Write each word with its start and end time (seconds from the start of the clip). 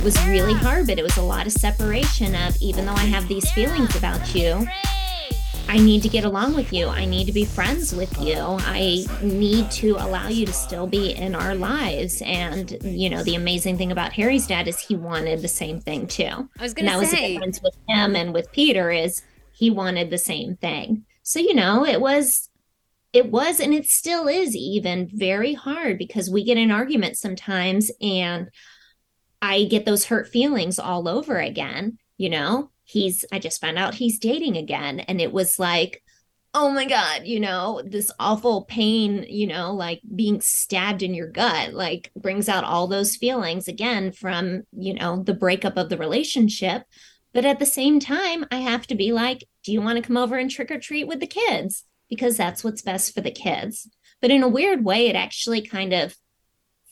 It 0.00 0.04
was 0.04 0.26
really 0.28 0.54
hard, 0.54 0.86
but 0.86 0.98
it 0.98 1.02
was 1.02 1.18
a 1.18 1.22
lot 1.22 1.44
of 1.44 1.52
separation 1.52 2.34
of 2.34 2.56
even 2.62 2.86
though 2.86 2.94
I 2.94 3.04
have 3.04 3.28
these 3.28 3.52
feelings 3.52 3.94
about 3.96 4.34
you, 4.34 4.66
I 5.68 5.76
need 5.76 6.02
to 6.04 6.08
get 6.08 6.24
along 6.24 6.54
with 6.54 6.72
you. 6.72 6.86
I 6.86 7.04
need 7.04 7.26
to 7.26 7.32
be 7.32 7.44
friends 7.44 7.94
with 7.94 8.18
you. 8.18 8.38
I 8.38 9.04
need 9.20 9.70
to 9.72 9.96
allow 9.96 10.28
you 10.28 10.46
to 10.46 10.54
still 10.54 10.86
be 10.86 11.10
in 11.10 11.34
our 11.34 11.54
lives. 11.54 12.22
And, 12.24 12.78
you 12.82 13.10
know, 13.10 13.22
the 13.22 13.34
amazing 13.34 13.76
thing 13.76 13.92
about 13.92 14.14
Harry's 14.14 14.46
dad 14.46 14.68
is 14.68 14.80
he 14.80 14.96
wanted 14.96 15.42
the 15.42 15.48
same 15.48 15.80
thing 15.80 16.06
too. 16.06 16.48
I 16.58 16.62
was 16.62 16.72
going 16.72 16.86
to 16.86 16.92
say. 16.92 16.94
That 16.94 16.98
was 16.98 17.10
the 17.10 17.32
difference 17.34 17.62
with 17.62 17.76
him 17.86 18.16
and 18.16 18.32
with 18.32 18.50
Peter 18.52 18.90
is 18.90 19.20
he 19.52 19.68
wanted 19.68 20.08
the 20.08 20.16
same 20.16 20.56
thing. 20.56 21.04
So, 21.24 21.40
you 21.40 21.54
know, 21.54 21.84
it 21.84 22.00
was 22.00 22.48
it 23.12 23.30
was 23.30 23.60
and 23.60 23.74
it 23.74 23.84
still 23.84 24.28
is 24.28 24.56
even 24.56 25.10
very 25.12 25.52
hard 25.52 25.98
because 25.98 26.30
we 26.30 26.42
get 26.42 26.56
in 26.56 26.70
arguments 26.70 27.20
sometimes 27.20 27.90
and 28.00 28.48
I 29.42 29.64
get 29.64 29.84
those 29.84 30.06
hurt 30.06 30.28
feelings 30.28 30.78
all 30.78 31.08
over 31.08 31.38
again. 31.38 31.98
You 32.16 32.30
know, 32.30 32.70
he's, 32.84 33.24
I 33.32 33.38
just 33.38 33.60
found 33.60 33.78
out 33.78 33.94
he's 33.94 34.18
dating 34.18 34.56
again. 34.56 35.00
And 35.00 35.20
it 35.20 35.32
was 35.32 35.58
like, 35.58 36.02
oh 36.52 36.70
my 36.70 36.84
God, 36.84 37.26
you 37.26 37.38
know, 37.38 37.80
this 37.84 38.10
awful 38.18 38.64
pain, 38.64 39.24
you 39.28 39.46
know, 39.46 39.72
like 39.72 40.00
being 40.14 40.40
stabbed 40.40 41.02
in 41.02 41.14
your 41.14 41.28
gut, 41.28 41.72
like 41.72 42.10
brings 42.16 42.48
out 42.48 42.64
all 42.64 42.88
those 42.88 43.16
feelings 43.16 43.68
again 43.68 44.10
from, 44.12 44.62
you 44.76 44.94
know, 44.94 45.22
the 45.22 45.34
breakup 45.34 45.76
of 45.76 45.88
the 45.88 45.96
relationship. 45.96 46.82
But 47.32 47.44
at 47.44 47.60
the 47.60 47.66
same 47.66 48.00
time, 48.00 48.44
I 48.50 48.56
have 48.56 48.86
to 48.88 48.96
be 48.96 49.12
like, 49.12 49.44
do 49.62 49.72
you 49.72 49.80
want 49.80 49.96
to 49.96 50.02
come 50.02 50.16
over 50.16 50.36
and 50.36 50.50
trick 50.50 50.70
or 50.72 50.78
treat 50.80 51.06
with 51.06 51.20
the 51.20 51.28
kids? 51.28 51.84
Because 52.08 52.36
that's 52.36 52.64
what's 52.64 52.82
best 52.82 53.14
for 53.14 53.20
the 53.20 53.30
kids. 53.30 53.88
But 54.20 54.32
in 54.32 54.42
a 54.42 54.48
weird 54.48 54.84
way, 54.84 55.06
it 55.06 55.14
actually 55.14 55.62
kind 55.62 55.92
of 55.92 56.16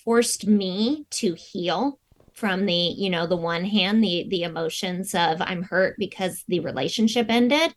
forced 0.04 0.46
me 0.46 1.06
to 1.10 1.34
heal 1.34 1.98
from 2.38 2.66
the 2.66 2.72
you 2.72 3.10
know 3.10 3.26
the 3.26 3.36
one 3.36 3.64
hand 3.64 4.02
the 4.02 4.26
the 4.30 4.44
emotions 4.44 5.14
of 5.14 5.42
i'm 5.42 5.62
hurt 5.62 5.96
because 5.98 6.44
the 6.46 6.60
relationship 6.60 7.26
ended 7.28 7.74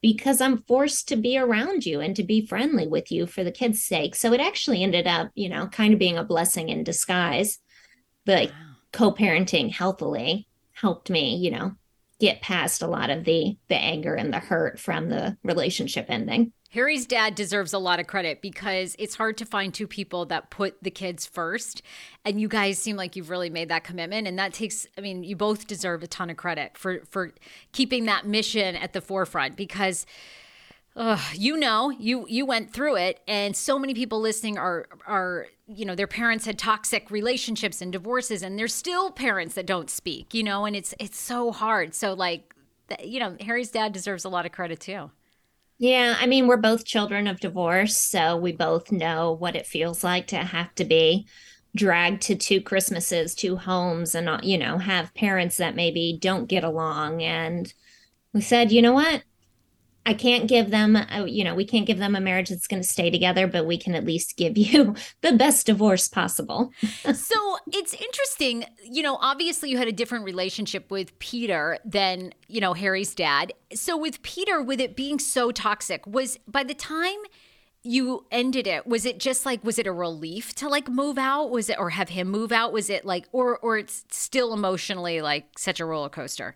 because 0.00 0.40
i'm 0.40 0.62
forced 0.64 1.06
to 1.08 1.16
be 1.16 1.38
around 1.38 1.86
you 1.86 2.00
and 2.00 2.16
to 2.16 2.24
be 2.24 2.44
friendly 2.44 2.88
with 2.88 3.12
you 3.12 3.26
for 3.26 3.44
the 3.44 3.52
kids 3.52 3.84
sake. 3.84 4.16
So 4.16 4.32
it 4.32 4.40
actually 4.40 4.82
ended 4.82 5.06
up 5.06 5.30
you 5.34 5.48
know 5.48 5.68
kind 5.68 5.92
of 5.92 6.00
being 6.00 6.18
a 6.18 6.24
blessing 6.24 6.68
in 6.68 6.84
disguise. 6.84 7.58
But 8.26 8.50
wow. 8.50 8.56
co-parenting 8.92 9.72
healthily 9.72 10.48
helped 10.72 11.08
me 11.08 11.36
you 11.36 11.52
know 11.52 11.72
get 12.18 12.42
past 12.42 12.82
a 12.82 12.88
lot 12.88 13.10
of 13.10 13.24
the 13.24 13.56
the 13.68 13.76
anger 13.76 14.14
and 14.14 14.32
the 14.32 14.40
hurt 14.40 14.78
from 14.80 15.08
the 15.08 15.36
relationship 15.44 16.06
ending 16.08 16.52
Harry's 16.72 17.06
dad 17.06 17.34
deserves 17.34 17.72
a 17.74 17.78
lot 17.78 18.00
of 18.00 18.06
credit 18.06 18.40
because 18.40 18.96
it's 18.98 19.14
hard 19.16 19.36
to 19.36 19.44
find 19.44 19.74
two 19.74 19.86
people 19.86 20.24
that 20.26 20.50
put 20.50 20.82
the 20.82 20.90
kids 20.90 21.26
first. 21.26 21.82
And 22.24 22.40
you 22.40 22.48
guys 22.48 22.78
seem 22.78 22.96
like 22.96 23.14
you've 23.14 23.28
really 23.28 23.50
made 23.50 23.68
that 23.68 23.84
commitment. 23.84 24.26
And 24.26 24.38
that 24.38 24.54
takes, 24.54 24.86
I 24.96 25.02
mean, 25.02 25.22
you 25.22 25.36
both 25.36 25.66
deserve 25.66 26.02
a 26.02 26.06
ton 26.06 26.30
of 26.30 26.38
credit 26.38 26.78
for, 26.78 27.02
for 27.10 27.34
keeping 27.72 28.06
that 28.06 28.26
mission 28.26 28.74
at 28.74 28.94
the 28.94 29.02
forefront 29.02 29.54
because 29.54 30.06
you 31.34 31.56
know, 31.56 31.90
you 31.90 32.26
you 32.28 32.44
went 32.44 32.72
through 32.72 32.96
it, 32.96 33.20
and 33.26 33.56
so 33.56 33.78
many 33.78 33.94
people 33.94 34.20
listening 34.20 34.58
are 34.58 34.88
are 35.06 35.46
you 35.66 35.86
know 35.86 35.94
their 35.94 36.06
parents 36.06 36.44
had 36.44 36.58
toxic 36.58 37.10
relationships 37.10 37.80
and 37.80 37.90
divorces, 37.92 38.42
and 38.42 38.58
there's 38.58 38.74
still 38.74 39.10
parents 39.10 39.54
that 39.54 39.64
don't 39.64 39.88
speak. 39.88 40.34
You 40.34 40.42
know, 40.42 40.66
and 40.66 40.76
it's 40.76 40.94
it's 40.98 41.18
so 41.18 41.50
hard. 41.50 41.94
So 41.94 42.12
like, 42.12 42.54
you 43.02 43.20
know, 43.20 43.36
Harry's 43.40 43.70
dad 43.70 43.94
deserves 43.94 44.26
a 44.26 44.28
lot 44.28 44.44
of 44.44 44.52
credit 44.52 44.80
too. 44.80 45.10
Yeah, 45.82 46.14
I 46.20 46.26
mean, 46.26 46.46
we're 46.46 46.58
both 46.58 46.84
children 46.84 47.26
of 47.26 47.40
divorce, 47.40 47.96
so 48.00 48.36
we 48.36 48.52
both 48.52 48.92
know 48.92 49.32
what 49.32 49.56
it 49.56 49.66
feels 49.66 50.04
like 50.04 50.28
to 50.28 50.36
have 50.36 50.72
to 50.76 50.84
be 50.84 51.26
dragged 51.74 52.22
to 52.22 52.36
two 52.36 52.60
Christmases, 52.60 53.34
two 53.34 53.56
homes, 53.56 54.14
and 54.14 54.28
uh, 54.28 54.38
you 54.44 54.58
know, 54.58 54.78
have 54.78 55.12
parents 55.14 55.56
that 55.56 55.74
maybe 55.74 56.16
don't 56.20 56.46
get 56.48 56.62
along. 56.62 57.22
And 57.22 57.74
we 58.34 58.42
said, 58.42 58.72
you 58.72 58.82
know 58.82 58.92
what? 58.92 59.24
I 60.04 60.14
can't 60.14 60.48
give 60.48 60.70
them, 60.70 60.96
uh, 60.96 61.24
you 61.26 61.44
know, 61.44 61.54
we 61.54 61.64
can't 61.64 61.86
give 61.86 61.98
them 61.98 62.16
a 62.16 62.20
marriage 62.20 62.48
that's 62.48 62.66
going 62.66 62.82
to 62.82 62.88
stay 62.88 63.10
together, 63.10 63.46
but 63.46 63.66
we 63.66 63.78
can 63.78 63.94
at 63.94 64.04
least 64.04 64.36
give 64.36 64.58
you 64.58 64.96
the 65.20 65.32
best 65.32 65.66
divorce 65.66 66.08
possible. 66.08 66.72
so 67.14 67.56
it's 67.72 67.94
interesting, 67.94 68.64
you 68.82 69.02
know, 69.02 69.16
obviously 69.20 69.70
you 69.70 69.78
had 69.78 69.88
a 69.88 69.92
different 69.92 70.24
relationship 70.24 70.90
with 70.90 71.16
Peter 71.18 71.78
than, 71.84 72.32
you 72.48 72.60
know, 72.60 72.72
Harry's 72.72 73.14
dad. 73.14 73.52
So 73.72 73.96
with 73.96 74.22
Peter, 74.22 74.60
with 74.60 74.80
it 74.80 74.96
being 74.96 75.18
so 75.18 75.52
toxic, 75.52 76.04
was 76.06 76.38
by 76.48 76.64
the 76.64 76.74
time 76.74 77.18
you 77.84 78.24
ended 78.30 78.66
it 78.66 78.86
was 78.86 79.04
it 79.04 79.18
just 79.18 79.44
like 79.44 79.64
was 79.64 79.76
it 79.76 79.88
a 79.88 79.92
relief 79.92 80.54
to 80.54 80.68
like 80.68 80.88
move 80.88 81.18
out 81.18 81.50
was 81.50 81.68
it 81.68 81.76
or 81.80 81.90
have 81.90 82.10
him 82.10 82.28
move 82.28 82.52
out 82.52 82.72
was 82.72 82.88
it 82.88 83.04
like 83.04 83.28
or 83.32 83.58
or 83.58 83.76
it's 83.76 84.04
still 84.08 84.54
emotionally 84.54 85.20
like 85.20 85.46
such 85.58 85.80
a 85.80 85.84
roller 85.84 86.08
coaster 86.08 86.54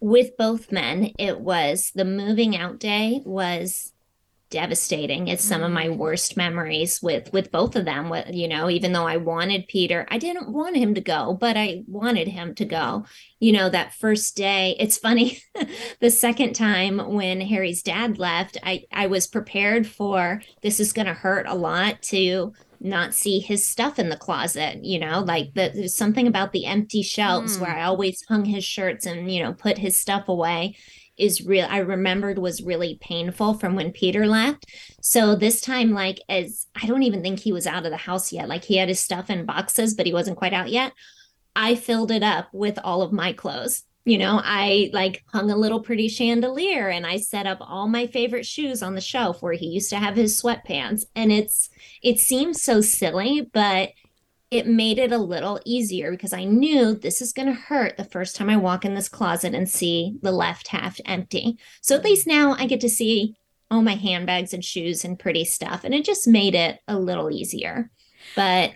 with 0.00 0.36
both 0.36 0.72
men, 0.72 1.12
it 1.18 1.40
was 1.40 1.92
the 1.94 2.04
moving 2.04 2.56
out 2.56 2.78
day 2.78 3.22
was 3.24 3.92
devastating. 4.48 5.26
It's 5.26 5.42
some 5.42 5.62
of 5.62 5.72
my 5.72 5.88
mm. 5.88 5.96
worst 5.96 6.36
memories 6.36 7.02
with 7.02 7.32
with 7.32 7.50
both 7.50 7.74
of 7.74 7.84
them. 7.84 8.08
With, 8.08 8.32
you 8.32 8.46
know, 8.46 8.70
even 8.70 8.92
though 8.92 9.06
I 9.06 9.16
wanted 9.16 9.66
Peter, 9.66 10.06
I 10.08 10.18
didn't 10.18 10.52
want 10.52 10.76
him 10.76 10.94
to 10.94 11.00
go, 11.00 11.34
but 11.34 11.56
I 11.56 11.82
wanted 11.88 12.28
him 12.28 12.54
to 12.56 12.64
go. 12.64 13.06
You 13.40 13.52
know, 13.52 13.68
that 13.68 13.94
first 13.94 14.36
day, 14.36 14.76
it's 14.78 14.98
funny. 14.98 15.42
the 16.00 16.10
second 16.10 16.54
time 16.54 16.98
when 17.14 17.40
Harry's 17.40 17.82
dad 17.82 18.18
left, 18.18 18.56
I 18.62 18.84
I 18.92 19.08
was 19.08 19.26
prepared 19.26 19.86
for 19.86 20.42
this 20.62 20.80
is 20.80 20.92
going 20.92 21.06
to 21.06 21.14
hurt 21.14 21.46
a 21.48 21.54
lot 21.54 22.02
to 22.02 22.52
not 22.86 23.14
see 23.14 23.38
his 23.38 23.66
stuff 23.66 23.98
in 23.98 24.08
the 24.08 24.16
closet 24.16 24.84
you 24.84 24.98
know 24.98 25.20
like 25.20 25.52
the, 25.54 25.70
there's 25.74 25.94
something 25.94 26.26
about 26.26 26.52
the 26.52 26.66
empty 26.66 27.02
shelves 27.02 27.56
mm. 27.56 27.60
where 27.60 27.76
i 27.76 27.82
always 27.82 28.22
hung 28.28 28.44
his 28.44 28.64
shirts 28.64 29.06
and 29.06 29.30
you 29.30 29.42
know 29.42 29.52
put 29.52 29.78
his 29.78 30.00
stuff 30.00 30.28
away 30.28 30.76
is 31.16 31.44
real 31.44 31.66
i 31.70 31.78
remembered 31.78 32.38
was 32.38 32.62
really 32.62 32.98
painful 33.00 33.54
from 33.54 33.74
when 33.74 33.92
peter 33.92 34.26
left 34.26 34.66
so 35.00 35.34
this 35.34 35.60
time 35.60 35.92
like 35.92 36.20
as 36.28 36.66
i 36.80 36.86
don't 36.86 37.02
even 37.02 37.22
think 37.22 37.38
he 37.38 37.52
was 37.52 37.66
out 37.66 37.84
of 37.84 37.90
the 37.90 37.96
house 37.96 38.32
yet 38.32 38.48
like 38.48 38.64
he 38.64 38.76
had 38.76 38.88
his 38.88 39.00
stuff 39.00 39.30
in 39.30 39.44
boxes 39.44 39.94
but 39.94 40.06
he 40.06 40.12
wasn't 40.12 40.36
quite 40.36 40.52
out 40.52 40.70
yet 40.70 40.92
i 41.54 41.74
filled 41.74 42.10
it 42.10 42.22
up 42.22 42.48
with 42.52 42.78
all 42.84 43.02
of 43.02 43.12
my 43.12 43.32
clothes 43.32 43.84
you 44.06 44.18
know, 44.18 44.40
I 44.42 44.90
like 44.92 45.24
hung 45.32 45.50
a 45.50 45.56
little 45.56 45.80
pretty 45.80 46.06
chandelier 46.06 46.88
and 46.88 47.04
I 47.04 47.16
set 47.16 47.44
up 47.44 47.58
all 47.60 47.88
my 47.88 48.06
favorite 48.06 48.46
shoes 48.46 48.80
on 48.80 48.94
the 48.94 49.00
shelf 49.00 49.42
where 49.42 49.52
he 49.52 49.66
used 49.66 49.90
to 49.90 49.96
have 49.96 50.14
his 50.14 50.40
sweatpants. 50.40 51.02
And 51.16 51.32
it's, 51.32 51.68
it 52.02 52.18
seems 52.18 52.62
so 52.62 52.80
silly, 52.80 53.48
but 53.52 53.90
it 54.50 54.66
made 54.66 54.98
it 54.98 55.12
a 55.12 55.18
little 55.18 55.60
easier 55.64 56.12
because 56.12 56.32
I 56.32 56.44
knew 56.44 56.94
this 56.94 57.20
is 57.20 57.32
going 57.32 57.48
to 57.48 57.54
hurt 57.54 57.96
the 57.96 58.04
first 58.04 58.36
time 58.36 58.48
I 58.48 58.56
walk 58.56 58.84
in 58.84 58.94
this 58.94 59.08
closet 59.08 59.54
and 59.54 59.68
see 59.68 60.18
the 60.22 60.32
left 60.32 60.68
half 60.68 61.00
empty. 61.04 61.58
So 61.80 61.96
at 61.96 62.04
least 62.04 62.26
now 62.26 62.54
I 62.54 62.66
get 62.66 62.80
to 62.82 62.88
see 62.88 63.34
all 63.70 63.82
my 63.82 63.94
handbags 63.94 64.54
and 64.54 64.64
shoes 64.64 65.04
and 65.04 65.18
pretty 65.18 65.44
stuff. 65.44 65.82
And 65.82 65.92
it 65.92 66.04
just 66.04 66.28
made 66.28 66.54
it 66.54 66.78
a 66.86 66.96
little 66.96 67.30
easier. 67.30 67.90
But 68.36 68.74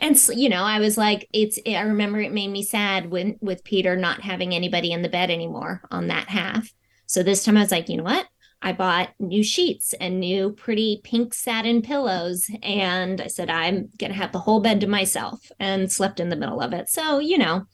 and 0.00 0.18
so, 0.18 0.32
you 0.32 0.48
know 0.48 0.62
i 0.62 0.78
was 0.78 0.96
like 0.96 1.28
it's 1.32 1.58
i 1.66 1.80
remember 1.80 2.20
it 2.20 2.32
made 2.32 2.48
me 2.48 2.62
sad 2.62 3.10
when 3.10 3.36
with 3.40 3.64
peter 3.64 3.96
not 3.96 4.22
having 4.22 4.54
anybody 4.54 4.92
in 4.92 5.02
the 5.02 5.08
bed 5.08 5.30
anymore 5.30 5.82
on 5.90 6.08
that 6.08 6.28
half 6.28 6.72
so 7.06 7.22
this 7.22 7.44
time 7.44 7.56
i 7.56 7.60
was 7.60 7.70
like 7.70 7.88
you 7.88 7.96
know 7.96 8.04
what 8.04 8.26
i 8.62 8.72
bought 8.72 9.10
new 9.18 9.42
sheets 9.42 9.94
and 10.00 10.20
new 10.20 10.50
pretty 10.52 11.00
pink 11.04 11.32
satin 11.32 11.82
pillows 11.82 12.50
and 12.62 13.20
i 13.20 13.26
said 13.26 13.50
i'm 13.50 13.88
gonna 13.98 14.14
have 14.14 14.32
the 14.32 14.38
whole 14.38 14.60
bed 14.60 14.80
to 14.80 14.86
myself 14.86 15.50
and 15.58 15.90
slept 15.90 16.20
in 16.20 16.28
the 16.28 16.36
middle 16.36 16.60
of 16.60 16.72
it. 16.72 16.88
So 16.88 17.18
you 17.18 17.38
know 17.38 17.66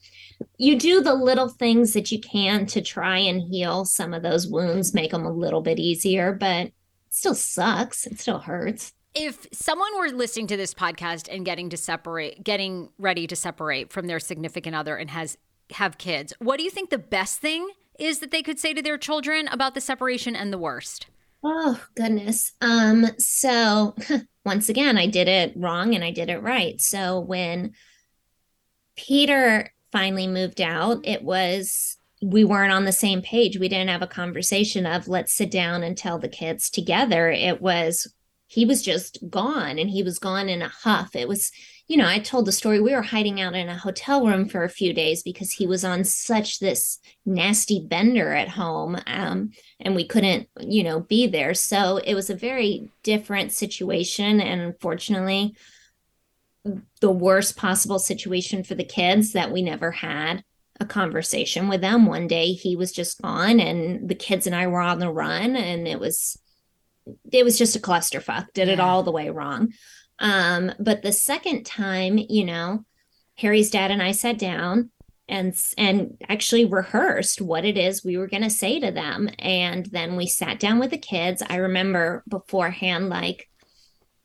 you 0.57 0.77
do 0.77 1.01
the 1.01 1.13
little 1.13 1.49
things 1.49 1.93
that 1.93 2.11
you 2.11 2.19
can 2.19 2.65
to 2.67 2.81
try 2.81 3.17
and 3.17 3.41
heal. 3.41 3.85
Some 3.85 4.13
of 4.13 4.23
those 4.23 4.47
wounds 4.47 4.93
make 4.93 5.11
them 5.11 5.25
a 5.25 5.31
little 5.31 5.61
bit 5.61 5.79
easier 5.79 6.33
but 6.33 6.71
still 7.09 7.35
sucks. 7.35 8.05
It 8.05 8.19
still 8.19 8.39
hurts. 8.39 8.93
If 9.13 9.47
someone 9.53 9.97
were 9.97 10.09
listening 10.09 10.47
to 10.47 10.57
this 10.57 10.73
podcast 10.73 11.33
and 11.33 11.45
getting 11.45 11.69
to 11.69 11.77
separate 11.77 12.43
getting 12.43 12.89
ready 12.97 13.27
to 13.27 13.35
separate 13.35 13.91
from 13.93 14.07
their 14.07 14.19
significant 14.19 14.75
other 14.75 14.95
and 14.95 15.09
has 15.09 15.37
have 15.71 15.97
kids 15.97 16.31
what 16.39 16.57
do 16.57 16.63
you 16.63 16.69
think 16.69 16.91
the 16.91 16.97
best 16.97 17.39
thing 17.39 17.67
is 17.99 18.19
that 18.19 18.31
they 18.31 18.41
could 18.41 18.59
say 18.59 18.73
to 18.73 18.81
their 18.81 18.97
children 18.97 19.47
about 19.49 19.73
the 19.73 19.81
separation 19.81 20.35
and 20.35 20.51
the 20.51 20.57
worst. 20.57 21.07
Oh 21.43 21.79
goodness. 21.95 22.53
Um 22.61 23.07
so 23.17 23.95
once 24.45 24.69
again 24.69 24.97
i 24.97 25.07
did 25.07 25.27
it 25.27 25.53
wrong 25.55 25.95
and 25.95 26.03
i 26.03 26.11
did 26.11 26.29
it 26.29 26.41
right. 26.41 26.79
So 26.81 27.19
when 27.19 27.73
peter 28.95 29.71
finally 29.91 30.27
moved 30.27 30.61
out 30.61 31.05
it 31.05 31.21
was 31.21 31.97
we 32.21 32.43
weren't 32.43 32.73
on 32.73 32.85
the 32.85 32.91
same 32.91 33.21
page. 33.21 33.59
We 33.59 33.69
didn't 33.69 33.89
have 33.89 34.01
a 34.01 34.07
conversation 34.07 34.85
of 34.85 35.07
let's 35.07 35.33
sit 35.33 35.51
down 35.51 35.83
and 35.83 35.97
tell 35.97 36.17
the 36.17 36.27
kids 36.27 36.69
together. 36.69 37.29
It 37.29 37.61
was 37.61 38.11
he 38.55 38.63
was 38.63 38.81
just 38.81 39.19
gone 39.29 39.77
and 39.77 39.89
he 39.89 40.01
was 40.01 40.17
gone 40.17 40.47
in 40.47 40.61
a 40.61 40.69
huff. 40.69 41.13
It 41.13 41.27
was, 41.27 41.51
you 41.89 41.97
know, 41.97 42.07
I 42.07 42.19
told 42.19 42.45
the 42.45 42.53
story. 42.53 42.79
We 42.79 42.93
were 42.93 43.01
hiding 43.01 43.41
out 43.41 43.53
in 43.53 43.67
a 43.67 43.77
hotel 43.77 44.25
room 44.25 44.47
for 44.47 44.63
a 44.63 44.69
few 44.69 44.93
days 44.93 45.23
because 45.23 45.51
he 45.51 45.67
was 45.67 45.83
on 45.83 46.05
such 46.05 46.59
this 46.59 46.99
nasty 47.25 47.85
bender 47.85 48.31
at 48.31 48.47
home 48.47 48.97
um, 49.07 49.51
and 49.81 49.93
we 49.93 50.07
couldn't, 50.07 50.47
you 50.61 50.83
know, 50.83 51.01
be 51.01 51.27
there. 51.27 51.53
So 51.53 51.97
it 51.97 52.15
was 52.15 52.29
a 52.29 52.35
very 52.35 52.89
different 53.03 53.51
situation. 53.51 54.39
And 54.39 54.61
unfortunately, 54.61 55.57
the 57.01 57.11
worst 57.11 57.57
possible 57.57 57.99
situation 57.99 58.63
for 58.63 58.75
the 58.75 58.85
kids 58.85 59.33
that 59.33 59.51
we 59.51 59.63
never 59.63 59.91
had 59.91 60.45
a 60.79 60.85
conversation 60.85 61.67
with 61.67 61.81
them. 61.81 62.05
One 62.05 62.27
day 62.27 62.53
he 62.53 62.77
was 62.77 62.93
just 62.93 63.21
gone 63.21 63.59
and 63.59 64.07
the 64.07 64.15
kids 64.15 64.47
and 64.47 64.55
I 64.55 64.67
were 64.67 64.79
on 64.79 64.99
the 64.99 65.11
run 65.11 65.57
and 65.57 65.89
it 65.89 65.99
was 65.99 66.37
it 67.31 67.43
was 67.43 67.57
just 67.57 67.75
a 67.75 67.79
clusterfuck, 67.79 68.47
did 68.53 68.67
yeah. 68.67 68.75
it 68.75 68.79
all 68.79 69.03
the 69.03 69.11
way 69.11 69.29
wrong. 69.29 69.73
Um, 70.19 70.71
but 70.79 71.01
the 71.01 71.11
second 71.11 71.65
time, 71.65 72.17
you 72.17 72.45
know, 72.45 72.85
Harry's 73.35 73.69
dad 73.69 73.91
and 73.91 74.01
I 74.01 74.11
sat 74.11 74.37
down 74.37 74.91
and 75.27 75.55
and 75.77 76.17
actually 76.29 76.65
rehearsed 76.65 77.41
what 77.41 77.65
it 77.65 77.77
is 77.77 78.05
we 78.05 78.17
were 78.17 78.27
going 78.27 78.43
to 78.43 78.49
say 78.49 78.79
to 78.79 78.91
them 78.91 79.29
and 79.39 79.87
then 79.87 80.15
we 80.15 80.27
sat 80.27 80.59
down 80.59 80.77
with 80.77 80.91
the 80.91 80.97
kids 80.97 81.41
i 81.49 81.55
remember 81.55 82.23
beforehand 82.27 83.09
like 83.09 83.49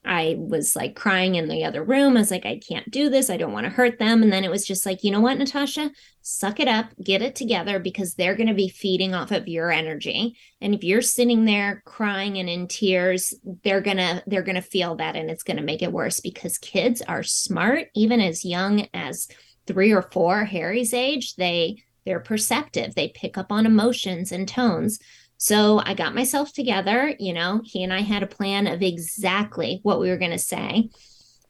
I 0.04 0.37
was 0.38 0.75
like 0.75 0.97
crying 0.97 1.35
in 1.35 1.49
the 1.49 1.64
other 1.64 1.85
room. 1.85 2.16
I 2.16 2.21
was 2.21 2.30
like, 2.30 2.47
I 2.47 2.59
can't 2.59 2.90
do 2.90 3.11
this. 3.11 3.28
I 3.28 3.37
don't 3.37 3.52
want 3.52 3.64
to 3.64 3.71
hurt 3.71 3.99
them. 3.99 4.23
And 4.23 4.33
then 4.33 4.45
it 4.45 4.50
was 4.50 4.66
just 4.66 4.87
like, 4.87 5.04
you 5.04 5.11
know 5.11 5.21
what, 5.21 5.37
Natasha, 5.37 5.90
suck 6.23 6.59
it 6.59 6.69
up, 6.69 6.87
get 7.02 7.21
it 7.21 7.37
together 7.37 7.78
because 7.78 8.14
they're 8.14 8.35
going 8.35 8.49
to 8.49 8.54
be 8.54 8.69
feeding 8.69 9.14
off 9.14 9.30
of 9.30 9.47
your 9.47 9.71
energy. 9.71 10.38
And 10.61 10.75
if 10.75 10.85
you're 10.85 11.02
sitting 11.02 11.45
there 11.45 11.83
crying 11.85 12.38
and 12.38 12.49
in 12.49 12.66
tears, 12.66 13.35
they're 13.62 13.83
going 13.83 13.99
to 13.99 14.23
they're 14.26 14.42
going 14.42 14.54
to 14.54 14.62
feel 14.62 14.97
that 14.97 15.16
and 15.16 15.30
it's 15.30 15.42
going 15.42 15.59
to 15.59 15.62
make 15.62 15.83
it 15.83 15.92
worse 15.92 16.21
because 16.21 16.57
kids 16.57 17.02
are 17.02 17.23
smart 17.23 17.88
even 17.95 18.21
as 18.21 18.45
young 18.45 18.87
as 18.95 19.28
3 19.66 19.92
or 19.92 20.02
4 20.02 20.45
Harry's 20.47 20.95
age, 20.95 21.37
they 21.37 21.83
they're 22.07 22.21
perceptive. 22.21 22.95
They 22.95 23.09
pick 23.09 23.37
up 23.37 23.52
on 23.52 23.66
emotions 23.66 24.33
and 24.33 24.49
tones. 24.49 24.99
So 25.42 25.80
I 25.82 25.94
got 25.94 26.14
myself 26.14 26.52
together. 26.52 27.16
You 27.18 27.32
know, 27.32 27.62
he 27.64 27.82
and 27.82 27.94
I 27.94 28.00
had 28.00 28.23
a 28.23 28.26
plan 28.26 28.66
of 28.66 28.82
exactly 28.82 29.80
what 29.82 29.99
we 29.99 30.11
were 30.11 30.18
going 30.18 30.32
to 30.32 30.38
say. 30.38 30.90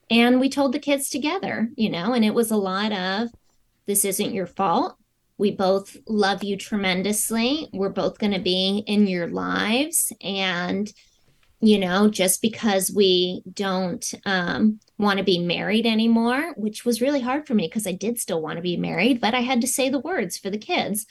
And 0.09 0.39
we 0.39 0.49
told 0.49 0.73
the 0.73 0.79
kids 0.79 1.11
together, 1.11 1.69
you 1.75 1.91
know, 1.91 2.13
and 2.13 2.25
it 2.25 2.33
was 2.33 2.53
a 2.53 2.57
lot 2.57 2.93
of 2.93 3.31
this 3.87 4.05
isn't 4.05 4.33
your 4.33 4.47
fault. 4.47 4.97
We 5.39 5.51
both 5.51 5.97
love 6.07 6.45
you 6.45 6.57
tremendously. 6.57 7.69
We're 7.73 7.89
both 7.89 8.19
going 8.19 8.33
to 8.33 8.39
be 8.39 8.85
in 8.87 9.09
your 9.09 9.27
lives. 9.27 10.13
And, 10.21 10.89
you 11.61 11.81
know, 11.81 12.09
just 12.09 12.43
because 12.43 12.93
we 12.95 13.43
don't 13.53 14.09
um, 14.25 14.79
want 14.99 15.19
to 15.19 15.25
be 15.25 15.41
married 15.41 15.85
anymore, 15.85 16.55
which 16.57 16.85
was 16.85 17.01
really 17.01 17.21
hard 17.21 17.45
for 17.45 17.55
me 17.55 17.67
because 17.67 17.89
I 17.89 17.93
did 17.93 18.21
still 18.21 18.41
want 18.41 18.57
to 18.57 18.63
be 18.63 18.77
married, 18.77 19.21
but 19.21 19.35
I 19.35 19.41
had 19.41 19.61
to 19.63 19.67
say 19.67 19.89
the 19.89 19.99
words 19.99 20.39
for 20.39 20.49
the 20.49 20.59
kids 20.59 21.07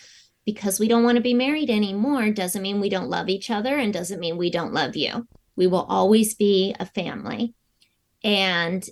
because 0.54 0.80
we 0.80 0.88
don't 0.88 1.04
want 1.04 1.16
to 1.16 1.22
be 1.22 1.36
married 1.36 1.70
anymore 1.70 2.32
doesn't 2.32 2.64
mean 2.64 2.80
we 2.80 2.90
don't 2.90 3.08
love 3.08 3.30
each 3.30 3.52
other 3.52 3.78
and 3.78 3.94
doesn't 3.94 4.20
mean 4.20 4.36
we 4.36 4.50
don't 4.50 4.74
love 4.74 4.96
you. 4.96 5.28
We 5.56 5.68
will 5.68 5.84
always 5.84 6.34
be 6.34 6.76
a 6.80 6.88
family. 6.88 7.54
And, 8.24 8.84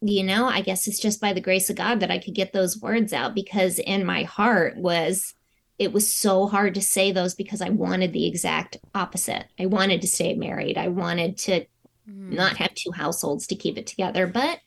you 0.00 0.22
know, 0.22 0.46
I 0.46 0.60
guess 0.60 0.86
it's 0.86 1.00
just 1.00 1.20
by 1.20 1.32
the 1.32 1.40
grace 1.40 1.68
of 1.68 1.74
God 1.74 1.98
that 1.98 2.10
I 2.12 2.18
could 2.18 2.36
get 2.36 2.52
those 2.52 2.80
words 2.80 3.12
out 3.12 3.34
because 3.34 3.80
in 3.80 4.06
my 4.06 4.22
heart 4.22 4.76
was 4.76 5.34
it 5.76 5.92
was 5.92 6.12
so 6.12 6.46
hard 6.46 6.74
to 6.76 6.82
say 6.82 7.10
those 7.10 7.34
because 7.34 7.60
I 7.60 7.70
wanted 7.70 8.12
the 8.12 8.28
exact 8.28 8.76
opposite. 8.94 9.46
I 9.58 9.66
wanted 9.66 10.02
to 10.02 10.06
stay 10.06 10.34
married. 10.34 10.78
I 10.78 10.86
wanted 10.86 11.36
to 11.38 11.62
mm. 11.62 11.66
not 12.08 12.58
have 12.58 12.74
two 12.74 12.92
households 12.92 13.48
to 13.48 13.56
keep 13.56 13.76
it 13.76 13.88
together. 13.88 14.28
But 14.28 14.60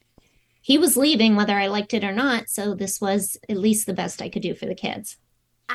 he 0.60 0.77
was 0.77 0.98
leaving 0.98 1.38
whether 1.38 1.55
I 1.55 1.67
liked 1.67 1.93
it 1.93 2.03
or 2.03 2.12
not. 2.12 2.50
So 2.50 2.75
this 2.75 3.00
was 3.00 3.38
at 3.48 3.55
least 3.55 3.86
the 3.86 3.93
best 3.93 4.22
I 4.22 4.27
could 4.27 4.41
do 4.41 4.53
for 4.53 4.65
the 4.65 4.75
kids 4.75 5.17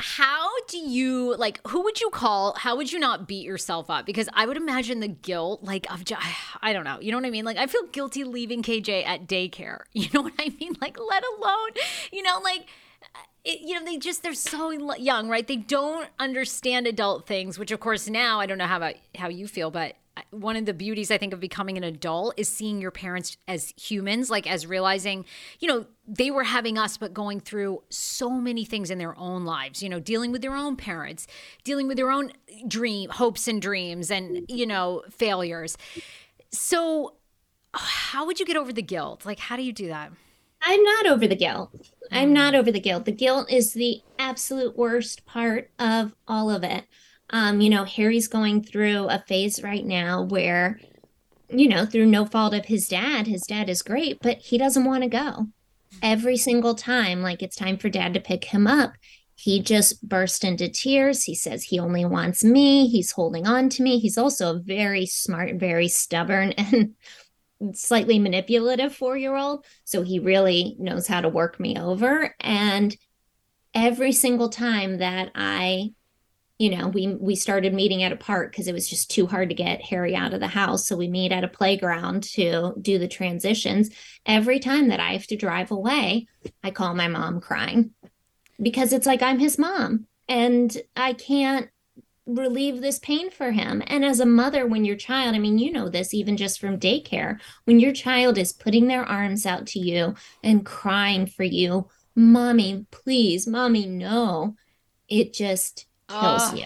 how 0.01 0.49
do 0.67 0.77
you 0.77 1.35
like 1.37 1.65
who 1.67 1.83
would 1.83 1.99
you 1.99 2.09
call 2.09 2.55
how 2.57 2.75
would 2.75 2.91
you 2.91 2.99
not 2.99 3.27
beat 3.27 3.45
yourself 3.45 3.89
up? 3.89 4.05
Because 4.05 4.29
i 4.33 4.45
would 4.45 4.57
imagine 4.57 4.99
the 4.99 5.07
guilt 5.07 5.63
like 5.63 5.91
of 5.91 6.03
i 6.61 6.73
don't 6.73 6.83
know 6.83 6.99
you 6.99 7.11
know 7.11 7.17
what 7.17 7.25
i 7.25 7.29
mean? 7.29 7.45
Like 7.45 7.57
i 7.57 7.67
feel 7.67 7.83
guilty 7.91 8.23
leaving 8.23 8.63
kj 8.63 9.05
at 9.05 9.27
daycare 9.27 9.79
you 9.93 10.07
know 10.13 10.21
what 10.21 10.33
i 10.39 10.53
mean? 10.59 10.75
Like 10.81 10.97
let 10.99 11.23
alone 11.37 11.71
you 12.11 12.21
know 12.21 12.39
like 12.43 12.65
it, 13.43 13.61
you 13.61 13.73
know 13.73 13.85
they 13.85 13.97
just 13.97 14.23
they're 14.23 14.33
so 14.33 14.71
young 14.71 15.29
right 15.29 15.47
they 15.47 15.55
don't 15.55 16.09
understand 16.19 16.87
adult 16.87 17.25
things 17.25 17.57
which 17.57 17.71
of 17.71 17.79
course 17.79 18.07
now 18.07 18.39
i 18.39 18.45
don't 18.45 18.57
know 18.57 18.67
how 18.67 18.77
about 18.77 18.95
how 19.15 19.27
you 19.27 19.47
feel 19.47 19.71
but 19.71 19.95
uh, 20.17 20.21
one 20.31 20.55
of 20.55 20.65
the 20.65 20.73
beauties 20.73 21.11
I 21.11 21.17
think 21.17 21.33
of 21.33 21.39
becoming 21.39 21.77
an 21.77 21.83
adult 21.83 22.33
is 22.35 22.49
seeing 22.49 22.81
your 22.81 22.91
parents 22.91 23.37
as 23.47 23.73
humans, 23.77 24.29
like 24.29 24.49
as 24.49 24.65
realizing, 24.65 25.23
you 25.59 25.67
know, 25.67 25.85
they 26.07 26.31
were 26.31 26.43
having 26.43 26.77
us, 26.77 26.97
but 26.97 27.13
going 27.13 27.39
through 27.39 27.83
so 27.89 28.31
many 28.31 28.65
things 28.65 28.89
in 28.89 28.97
their 28.97 29.17
own 29.17 29.45
lives, 29.45 29.83
you 29.83 29.87
know, 29.87 29.99
dealing 29.99 30.31
with 30.31 30.41
their 30.41 30.55
own 30.55 30.75
parents, 30.75 31.27
dealing 31.63 31.87
with 31.87 31.95
their 31.95 32.09
own 32.09 32.31
dream, 32.67 33.11
hopes 33.11 33.47
and 33.47 33.61
dreams, 33.61 34.09
and, 34.09 34.45
you 34.49 34.65
know, 34.65 35.03
failures. 35.11 35.77
So, 36.51 37.13
how 37.73 38.25
would 38.25 38.39
you 38.39 38.47
get 38.47 38.57
over 38.57 38.73
the 38.73 38.81
guilt? 38.81 39.25
Like, 39.25 39.39
how 39.39 39.55
do 39.55 39.61
you 39.61 39.71
do 39.71 39.87
that? 39.89 40.11
I'm 40.61 40.83
not 40.83 41.05
over 41.07 41.27
the 41.27 41.35
guilt. 41.35 41.69
I'm 42.11 42.33
not 42.33 42.55
over 42.55 42.71
the 42.71 42.79
guilt. 42.79 43.05
The 43.05 43.11
guilt 43.11 43.51
is 43.51 43.73
the 43.73 44.01
absolute 44.17 44.77
worst 44.77 45.25
part 45.25 45.69
of 45.79 46.15
all 46.27 46.49
of 46.49 46.63
it. 46.63 46.85
Um, 47.29 47.61
you 47.61 47.69
know, 47.69 47.83
Harry's 47.83 48.27
going 48.27 48.63
through 48.63 49.07
a 49.07 49.23
phase 49.27 49.61
right 49.61 49.85
now 49.85 50.23
where, 50.23 50.79
you 51.49 51.67
know, 51.67 51.85
through 51.85 52.07
no 52.07 52.25
fault 52.25 52.53
of 52.53 52.65
his 52.65 52.87
dad, 52.87 53.27
his 53.27 53.43
dad 53.43 53.69
is 53.69 53.81
great, 53.81 54.19
but 54.21 54.37
he 54.37 54.57
doesn't 54.57 54.85
want 54.85 55.03
to 55.03 55.09
go. 55.09 55.47
Every 56.01 56.37
single 56.37 56.75
time, 56.75 57.21
like 57.21 57.43
it's 57.43 57.55
time 57.55 57.77
for 57.77 57.89
dad 57.89 58.13
to 58.15 58.19
pick 58.19 58.45
him 58.45 58.65
up, 58.65 58.93
he 59.35 59.61
just 59.61 60.07
bursts 60.07 60.43
into 60.43 60.67
tears. 60.67 61.23
He 61.23 61.33
says 61.33 61.63
he 61.63 61.79
only 61.79 62.03
wants 62.03 62.43
me. 62.43 62.87
He's 62.87 63.11
holding 63.11 63.47
on 63.47 63.69
to 63.69 63.83
me. 63.83 63.97
He's 63.99 64.17
also 64.17 64.55
a 64.55 64.59
very 64.59 65.05
smart, 65.05 65.55
very 65.55 65.87
stubborn, 65.87 66.51
and 66.57 66.95
slightly 67.73 68.19
manipulative 68.19 68.95
four 68.95 69.17
year 69.17 69.35
old. 69.35 69.65
So 69.83 70.01
he 70.01 70.19
really 70.19 70.75
knows 70.79 71.07
how 71.07 71.21
to 71.21 71.29
work 71.29 71.59
me 71.59 71.77
over. 71.77 72.35
And 72.39 72.95
every 73.73 74.11
single 74.11 74.49
time 74.49 74.97
that 74.97 75.31
I 75.35 75.93
you 76.59 76.75
know 76.75 76.89
we 76.89 77.07
we 77.07 77.35
started 77.35 77.73
meeting 77.73 78.03
at 78.03 78.11
a 78.11 78.17
park 78.17 78.51
because 78.51 78.67
it 78.67 78.73
was 78.73 78.87
just 78.87 79.09
too 79.09 79.25
hard 79.25 79.49
to 79.49 79.55
get 79.55 79.81
harry 79.81 80.15
out 80.15 80.33
of 80.33 80.41
the 80.41 80.47
house 80.47 80.87
so 80.87 80.95
we 80.95 81.07
meet 81.07 81.31
at 81.31 81.43
a 81.43 81.47
playground 81.47 82.21
to 82.23 82.73
do 82.81 82.99
the 82.99 83.07
transitions 83.07 83.89
every 84.25 84.59
time 84.59 84.89
that 84.89 84.99
i 84.99 85.13
have 85.13 85.25
to 85.25 85.37
drive 85.37 85.71
away 85.71 86.27
i 86.63 86.69
call 86.69 86.93
my 86.93 87.07
mom 87.07 87.39
crying 87.39 87.91
because 88.61 88.93
it's 88.93 89.07
like 89.07 89.21
i'm 89.21 89.39
his 89.39 89.57
mom 89.57 90.05
and 90.27 90.77
i 90.95 91.13
can't 91.13 91.69
relieve 92.35 92.81
this 92.81 92.99
pain 92.99 93.29
for 93.29 93.51
him 93.51 93.81
and 93.87 94.05
as 94.05 94.19
a 94.19 94.25
mother 94.25 94.67
when 94.67 94.85
your 94.85 94.95
child 94.95 95.35
i 95.35 95.39
mean 95.39 95.57
you 95.57 95.71
know 95.71 95.89
this 95.89 96.13
even 96.13 96.37
just 96.37 96.59
from 96.59 96.79
daycare 96.79 97.39
when 97.65 97.79
your 97.79 97.91
child 97.93 98.37
is 98.37 98.53
putting 98.53 98.87
their 98.87 99.03
arms 99.03 99.45
out 99.45 99.65
to 99.65 99.79
you 99.79 100.13
and 100.43 100.65
crying 100.65 101.25
for 101.25 101.43
you 101.43 101.87
mommy 102.15 102.85
please 102.91 103.47
mommy 103.47 103.85
no 103.85 104.55
it 105.09 105.33
just 105.33 105.87
kills 106.07 106.53
uh, 106.53 106.55
you. 106.55 106.65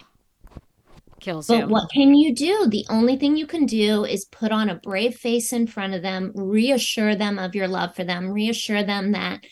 Kills 1.20 1.48
but 1.48 1.60
you. 1.60 1.68
what 1.68 1.90
can 1.92 2.14
you 2.14 2.36
do? 2.36 2.68
The 2.68 2.86
only 2.90 3.16
thing 3.16 3.38
you 3.38 3.48
can 3.48 3.66
do 3.66 4.04
is 4.04 4.26
put 4.26 4.52
on 4.52 4.70
a 4.70 4.76
brave 4.76 5.16
face 5.16 5.54
in 5.54 5.68
front 5.68 5.94
of 5.94 6.02
them, 6.02 6.32
reassure 6.36 7.16
them 7.16 7.40
of 7.40 7.56
your 7.56 7.68
love 7.68 7.96
for 7.96 8.04
them, 8.04 8.30
reassure 8.30 8.84
them 8.84 9.14
that 9.14 9.46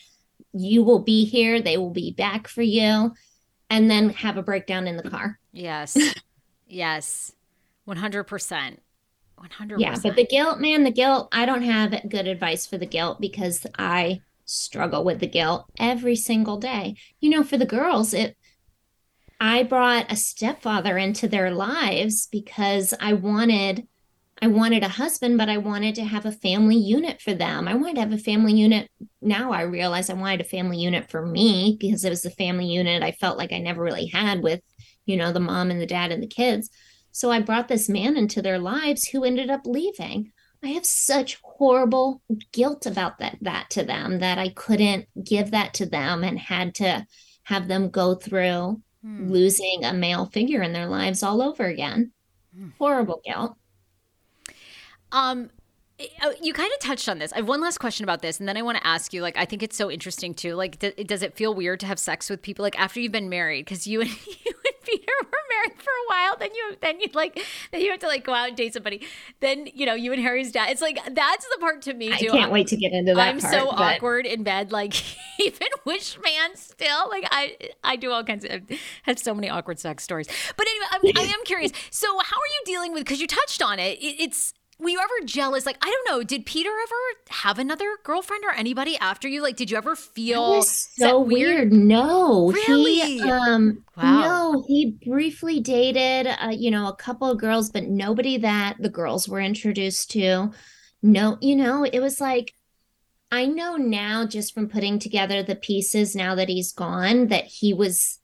you 0.52 0.82
will 0.82 0.98
be 0.98 1.24
here, 1.24 1.62
they 1.62 1.78
will 1.78 1.90
be 1.90 2.12
back 2.12 2.46
for 2.46 2.62
you, 2.62 3.14
and 3.70 3.90
then 3.90 4.10
have 4.10 4.36
a 4.36 4.42
breakdown 4.42 4.86
in 4.86 4.98
the 4.98 5.08
car. 5.08 5.38
Yes. 5.52 5.96
yes. 6.66 7.32
100%. 7.86 8.78
100%. 9.38 9.80
Yeah, 9.80 9.96
but 10.02 10.16
the 10.16 10.26
guilt, 10.26 10.60
man, 10.60 10.84
the 10.84 10.90
guilt, 10.90 11.28
I 11.32 11.46
don't 11.46 11.62
have 11.62 12.08
good 12.08 12.26
advice 12.26 12.66
for 12.66 12.78
the 12.78 12.86
guilt 12.86 13.20
because 13.20 13.66
I 13.78 14.20
struggle 14.44 15.04
with 15.04 15.20
the 15.20 15.26
guilt 15.26 15.66
every 15.78 16.16
single 16.16 16.58
day. 16.58 16.96
You 17.20 17.30
know, 17.30 17.42
for 17.42 17.56
the 17.56 17.66
girls, 17.66 18.14
it 18.14 18.36
I 19.40 19.64
brought 19.64 20.12
a 20.12 20.16
stepfather 20.16 20.96
into 20.96 21.26
their 21.26 21.50
lives 21.50 22.28
because 22.30 22.94
I 23.00 23.14
wanted 23.14 23.88
I 24.40 24.48
wanted 24.48 24.82
a 24.82 24.88
husband, 24.88 25.38
but 25.38 25.48
I 25.48 25.58
wanted 25.58 25.94
to 25.96 26.04
have 26.04 26.26
a 26.26 26.32
family 26.32 26.76
unit 26.76 27.20
for 27.20 27.32
them. 27.32 27.68
I 27.68 27.74
wanted 27.74 27.94
to 27.96 28.00
have 28.00 28.12
a 28.12 28.18
family 28.18 28.52
unit. 28.52 28.88
Now 29.20 29.52
I 29.52 29.62
realize 29.62 30.10
I 30.10 30.14
wanted 30.14 30.40
a 30.40 30.44
family 30.44 30.78
unit 30.78 31.10
for 31.10 31.24
me 31.24 31.76
because 31.78 32.04
it 32.04 32.10
was 32.10 32.22
the 32.22 32.30
family 32.30 32.66
unit 32.66 33.02
I 33.02 33.12
felt 33.12 33.38
like 33.38 33.52
I 33.52 33.58
never 33.58 33.82
really 33.82 34.06
had 34.06 34.42
with, 34.42 34.60
you 35.12 35.18
know, 35.18 35.30
the 35.30 35.40
mom 35.40 35.70
and 35.70 35.78
the 35.78 35.86
dad 35.86 36.10
and 36.10 36.22
the 36.22 36.26
kids. 36.26 36.70
So 37.10 37.30
I 37.30 37.40
brought 37.40 37.68
this 37.68 37.90
man 37.90 38.16
into 38.16 38.40
their 38.40 38.58
lives 38.58 39.06
who 39.06 39.24
ended 39.24 39.50
up 39.50 39.66
leaving. 39.66 40.32
I 40.64 40.68
have 40.68 40.86
such 40.86 41.38
horrible 41.42 42.22
guilt 42.52 42.86
about 42.86 43.18
that 43.18 43.36
that 43.42 43.68
to 43.70 43.84
them 43.84 44.20
that 44.20 44.38
I 44.38 44.48
couldn't 44.48 45.06
give 45.22 45.50
that 45.50 45.74
to 45.74 45.86
them 45.86 46.24
and 46.24 46.38
had 46.38 46.74
to 46.76 47.06
have 47.42 47.68
them 47.68 47.90
go 47.90 48.14
through 48.14 48.80
hmm. 49.02 49.30
losing 49.30 49.84
a 49.84 49.92
male 49.92 50.26
figure 50.26 50.62
in 50.62 50.72
their 50.72 50.86
lives 50.86 51.22
all 51.22 51.42
over 51.42 51.66
again. 51.66 52.12
Hmm. 52.56 52.68
Horrible 52.78 53.20
guilt. 53.22 53.56
Um, 55.10 55.50
Oh, 56.22 56.34
you 56.42 56.52
kind 56.52 56.72
of 56.72 56.78
touched 56.80 57.08
on 57.08 57.18
this. 57.18 57.32
I 57.32 57.36
have 57.36 57.48
one 57.48 57.60
last 57.60 57.78
question 57.78 58.04
about 58.04 58.22
this, 58.22 58.40
and 58.40 58.48
then 58.48 58.56
I 58.56 58.62
want 58.62 58.78
to 58.78 58.86
ask 58.86 59.12
you. 59.12 59.22
Like, 59.22 59.36
I 59.36 59.44
think 59.44 59.62
it's 59.62 59.76
so 59.76 59.90
interesting 59.90 60.34
too. 60.34 60.54
Like, 60.54 60.78
does 60.78 61.22
it 61.22 61.34
feel 61.34 61.54
weird 61.54 61.80
to 61.80 61.86
have 61.86 61.98
sex 61.98 62.28
with 62.28 62.42
people 62.42 62.62
like 62.62 62.78
after 62.78 62.98
you've 63.00 63.12
been 63.12 63.28
married? 63.28 63.64
Because 63.64 63.86
you 63.86 64.00
and 64.00 64.10
you 64.26 64.52
and 64.64 64.74
Peter 64.82 65.12
were 65.22 65.38
married 65.50 65.80
for 65.80 65.90
a 65.90 66.08
while. 66.08 66.36
Then 66.38 66.50
you 66.54 66.76
then 66.80 67.00
you 67.00 67.08
like 67.14 67.40
then 67.70 67.82
you 67.82 67.90
have 67.90 68.00
to 68.00 68.06
like 68.06 68.24
go 68.24 68.34
out 68.34 68.48
and 68.48 68.56
date 68.56 68.72
somebody. 68.72 69.06
Then 69.40 69.68
you 69.72 69.86
know 69.86 69.94
you 69.94 70.12
and 70.12 70.20
Harry's 70.20 70.50
dad. 70.50 70.70
It's 70.70 70.82
like 70.82 70.98
that's 71.14 71.46
the 71.46 71.58
part 71.60 71.82
to 71.82 71.94
me 71.94 72.08
too. 72.08 72.28
I 72.28 72.30
can't 72.30 72.44
I'm, 72.44 72.50
wait 72.50 72.68
to 72.68 72.76
get 72.76 72.92
into 72.92 73.14
that. 73.14 73.28
I'm 73.28 73.40
part, 73.40 73.52
so 73.52 73.66
but... 73.66 73.96
awkward 73.96 74.26
in 74.26 74.42
bed. 74.42 74.72
Like 74.72 74.94
even 75.38 75.68
wish 75.84 76.18
man 76.22 76.56
still. 76.56 77.08
Like 77.10 77.26
I 77.30 77.56
I 77.84 77.96
do 77.96 78.10
all 78.10 78.24
kinds 78.24 78.44
of 78.44 78.62
I 78.70 78.78
have 79.02 79.18
so 79.18 79.34
many 79.34 79.48
awkward 79.48 79.78
sex 79.78 80.02
stories. 80.02 80.28
But 80.56 80.66
anyway, 80.66 80.86
I'm, 81.16 81.28
I 81.28 81.32
am 81.32 81.44
curious. 81.44 81.72
So 81.90 82.08
how 82.08 82.36
are 82.36 82.50
you 82.58 82.62
dealing 82.64 82.92
with? 82.92 83.04
Because 83.04 83.20
you 83.20 83.26
touched 83.26 83.62
on 83.62 83.78
it. 83.78 83.98
it 83.98 84.16
it's 84.20 84.54
were 84.78 84.88
you 84.88 84.98
ever 84.98 85.26
jealous? 85.26 85.66
Like, 85.66 85.78
I 85.80 85.86
don't 85.86 86.14
know. 86.14 86.24
Did 86.24 86.46
Peter 86.46 86.70
ever 86.70 87.34
have 87.42 87.58
another 87.58 87.96
girlfriend 88.04 88.44
or 88.44 88.52
anybody 88.52 88.96
after 88.98 89.28
you? 89.28 89.42
Like, 89.42 89.56
did 89.56 89.70
you 89.70 89.76
ever 89.76 89.94
feel 89.94 90.62
so 90.62 91.20
weird? 91.20 91.70
weird? 91.70 91.72
No, 91.72 92.50
really? 92.50 93.00
He, 93.00 93.22
um, 93.22 93.84
wow. 93.96 94.20
No, 94.20 94.64
he 94.66 94.98
briefly 95.06 95.60
dated, 95.60 96.26
uh, 96.26 96.50
you 96.50 96.70
know, 96.70 96.88
a 96.88 96.96
couple 96.96 97.30
of 97.30 97.38
girls, 97.38 97.70
but 97.70 97.84
nobody 97.84 98.38
that 98.38 98.76
the 98.80 98.88
girls 98.88 99.28
were 99.28 99.40
introduced 99.40 100.10
to. 100.12 100.50
No, 101.02 101.38
you 101.40 101.56
know, 101.56 101.84
it 101.84 102.00
was 102.00 102.20
like 102.20 102.54
I 103.32 103.46
know 103.46 103.76
now 103.76 104.26
just 104.26 104.52
from 104.52 104.68
putting 104.68 104.98
together 104.98 105.42
the 105.42 105.56
pieces 105.56 106.14
now 106.14 106.34
that 106.34 106.50
he's 106.50 106.70
gone 106.70 107.28
that 107.28 107.46
he 107.46 107.72
was 107.72 108.18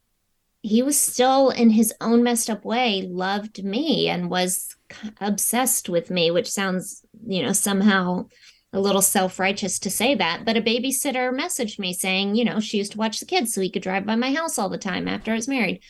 he 0.63 0.83
was 0.83 1.01
still 1.01 1.51
in 1.51 1.71
his 1.71 1.95
own 2.01 2.23
messed 2.23 2.51
up 2.51 2.65
way 2.65 3.09
loved 3.09 3.63
me 3.63 4.09
and 4.09 4.31
was 4.31 4.75
obsessed 5.21 5.89
with 5.89 6.11
me, 6.11 6.31
which 6.31 6.51
sounds, 6.51 7.05
you 7.27 7.43
know, 7.43 7.53
somehow 7.53 8.27
a 8.73 8.81
little 8.81 9.03
self-righteous 9.03 9.79
to 9.79 9.91
say 9.91 10.15
that, 10.15 10.45
but 10.45 10.57
a 10.57 10.61
babysitter 10.61 11.33
messaged 11.33 11.79
me 11.79 11.95
saying, 11.95 12.35
you 12.35 12.45
know, 12.45 12.61
she 12.61 12.77
used 12.77 12.93
to 12.93 12.99
watch 12.99 13.19
the 13.19 13.27
kids 13.27 13.55
so 13.55 13.61
he 13.61 13.71
could 13.71 13.83
drive 13.83 14.05
by 14.05 14.15
my 14.15 14.33
house 14.33 14.59
all 14.59 14.69
the 14.69 14.77
time 14.77 15.09
after 15.09 15.33
I 15.33 15.37
was 15.37 15.49
married. 15.49 15.81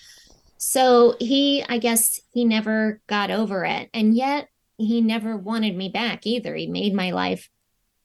So 0.58 1.16
he, 1.18 1.64
I 1.68 1.78
guess 1.78 2.20
he 2.32 2.44
never 2.44 3.00
got 3.06 3.30
over 3.30 3.64
it. 3.64 3.90
And 3.94 4.14
yet 4.14 4.48
he 4.76 5.00
never 5.00 5.36
wanted 5.36 5.76
me 5.76 5.88
back 5.88 6.26
either. 6.26 6.54
He 6.54 6.66
made 6.66 6.94
my 6.94 7.10
life 7.10 7.48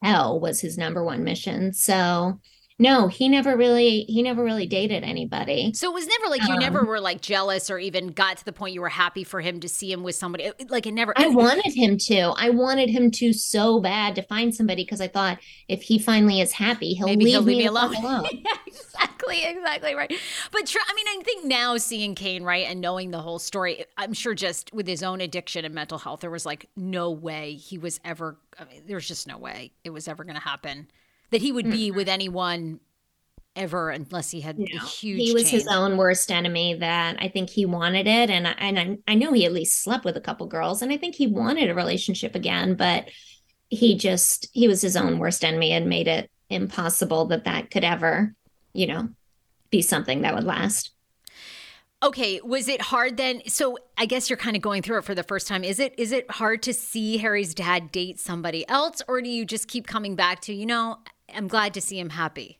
hell 0.02 0.40
was 0.40 0.60
his 0.60 0.78
number 0.78 1.04
one 1.04 1.24
mission. 1.24 1.74
So 1.74 2.40
no, 2.84 3.08
he 3.08 3.30
never 3.30 3.56
really 3.56 4.02
he 4.10 4.22
never 4.22 4.44
really 4.44 4.68
dated 4.68 5.04
anybody. 5.04 5.72
So 5.74 5.90
it 5.90 5.94
was 5.94 6.06
never 6.06 6.28
like 6.28 6.46
you 6.46 6.54
um, 6.54 6.60
never 6.60 6.84
were 6.84 7.00
like 7.00 7.22
jealous 7.22 7.70
or 7.70 7.80
even 7.80 8.08
got 8.10 8.38
to 8.38 8.46
the 8.46 8.52
point 8.52 8.74
you 8.74 8.82
were 8.82 8.90
happy 8.90 9.24
for 9.24 9.40
him 9.40 9.62
to 9.62 9.70
see 9.70 9.90
him 9.90 10.04
with 10.04 10.16
somebody. 10.16 10.52
Like 10.68 10.86
it 10.86 10.92
never 10.92 11.14
I 11.16 11.28
wanted 11.28 11.74
him 11.74 11.98
to. 11.98 12.34
I 12.36 12.50
wanted 12.50 12.90
him 12.90 13.10
to 13.12 13.32
so 13.32 13.80
bad 13.80 14.16
to 14.16 14.22
find 14.22 14.54
somebody 14.54 14.84
because 14.84 15.00
I 15.00 15.08
thought 15.08 15.40
if 15.70 15.82
he 15.82 15.98
finally 15.98 16.42
is 16.42 16.52
happy, 16.52 16.94
he'll 16.94 17.08
Maybe 17.08 17.24
leave, 17.24 17.34
he'll 17.36 17.42
leave 17.44 17.58
me, 17.58 17.64
me 17.64 17.68
alone. 17.68 17.96
alone. 17.96 18.26
yeah, 18.34 18.52
exactly, 18.68 19.46
exactly 19.46 19.96
right. 19.96 20.14
But 20.52 20.66
tr- 20.66 20.80
I 20.86 20.94
mean, 20.94 21.06
I 21.08 21.24
think 21.24 21.46
now 21.46 21.78
seeing 21.78 22.16
Kane 22.16 22.44
right 22.44 22.68
and 22.68 22.82
knowing 22.82 23.12
the 23.12 23.22
whole 23.22 23.40
story, 23.40 23.86
I'm 23.98 24.12
sure 24.12 24.36
just 24.36 24.74
with 24.74 24.88
his 24.88 25.02
own 25.02 25.22
addiction 25.22 25.64
and 25.64 25.74
mental 25.74 26.00
health, 26.00 26.20
there 26.20 26.30
was 26.30 26.46
like 26.46 26.70
no 26.76 27.12
way 27.12 27.54
he 27.54 27.78
was 27.78 28.02
ever. 28.04 28.38
I 28.60 28.66
mean, 28.66 28.84
there 28.86 28.98
was 28.98 29.08
just 29.08 29.26
no 29.26 29.38
way 29.38 29.72
it 29.86 29.92
was 29.92 30.10
ever 30.10 30.26
going 30.26 30.36
to 30.36 30.42
happen 30.42 30.88
that 31.34 31.42
he 31.42 31.52
would 31.52 31.70
be 31.70 31.90
mm-hmm. 31.90 31.98
with 31.98 32.08
anyone 32.08 32.80
ever 33.56 33.90
unless 33.90 34.32
he 34.32 34.42
had 34.42 34.58
a 34.60 34.86
huge. 34.86 35.20
He 35.20 35.34
was 35.34 35.50
his 35.50 35.68
own 35.68 35.98
worst 35.98 36.32
enemy. 36.32 36.76
That 36.76 37.18
I 37.20 37.28
think 37.28 37.50
he 37.50 37.66
wanted 37.66 38.08
it, 38.08 38.30
and 38.30 38.48
I, 38.48 38.52
and 38.52 38.80
I, 38.80 38.98
I 39.12 39.16
know 39.16 39.34
he 39.34 39.46
at 39.46 39.54
least 39.54 39.84
slept 39.84 40.06
with 40.06 40.18
a 40.18 40.22
couple 40.22 40.48
girls, 40.48 40.82
and 40.82 40.92
I 40.92 40.98
think 40.98 41.16
he 41.16 41.28
wanted 41.28 41.70
a 41.70 41.76
relationship 41.76 42.36
again, 42.36 42.76
but 42.76 43.10
he 43.70 43.98
just 43.98 44.48
he 44.54 44.68
was 44.68 44.82
his 44.82 44.96
own 44.96 45.20
worst 45.20 45.44
enemy 45.44 45.72
and 45.72 45.90
made 45.90 46.08
it 46.08 46.30
impossible 46.50 47.26
that 47.26 47.46
that 47.46 47.72
could 47.72 47.84
ever, 47.84 48.34
you 48.74 48.88
know, 48.88 49.10
be 49.70 49.82
something 49.82 50.22
that 50.22 50.36
would 50.36 50.44
last. 50.44 50.92
Okay, 52.04 52.42
was 52.44 52.68
it 52.68 52.82
hard 52.82 53.16
then? 53.16 53.42
So 53.48 53.78
I 53.98 54.06
guess 54.06 54.30
you're 54.30 54.38
kind 54.38 54.58
of 54.58 54.62
going 54.62 54.82
through 54.82 54.98
it 54.98 55.06
for 55.06 55.16
the 55.16 55.24
first 55.24 55.48
time. 55.48 55.64
Is 55.64 55.80
it 55.80 55.96
is 55.98 56.12
it 56.12 56.30
hard 56.30 56.62
to 56.64 56.74
see 56.74 57.18
Harry's 57.18 57.54
dad 57.54 57.92
date 57.92 58.20
somebody 58.20 58.68
else, 58.68 59.02
or 59.08 59.22
do 59.22 59.30
you 59.30 59.46
just 59.46 59.68
keep 59.68 59.88
coming 59.88 60.16
back 60.16 60.42
to 60.42 60.54
you 60.54 60.66
know? 60.66 61.00
I'm 61.36 61.48
glad 61.48 61.74
to 61.76 61.82
see 61.82 62.00
him 62.00 62.10
happy. 62.12 62.60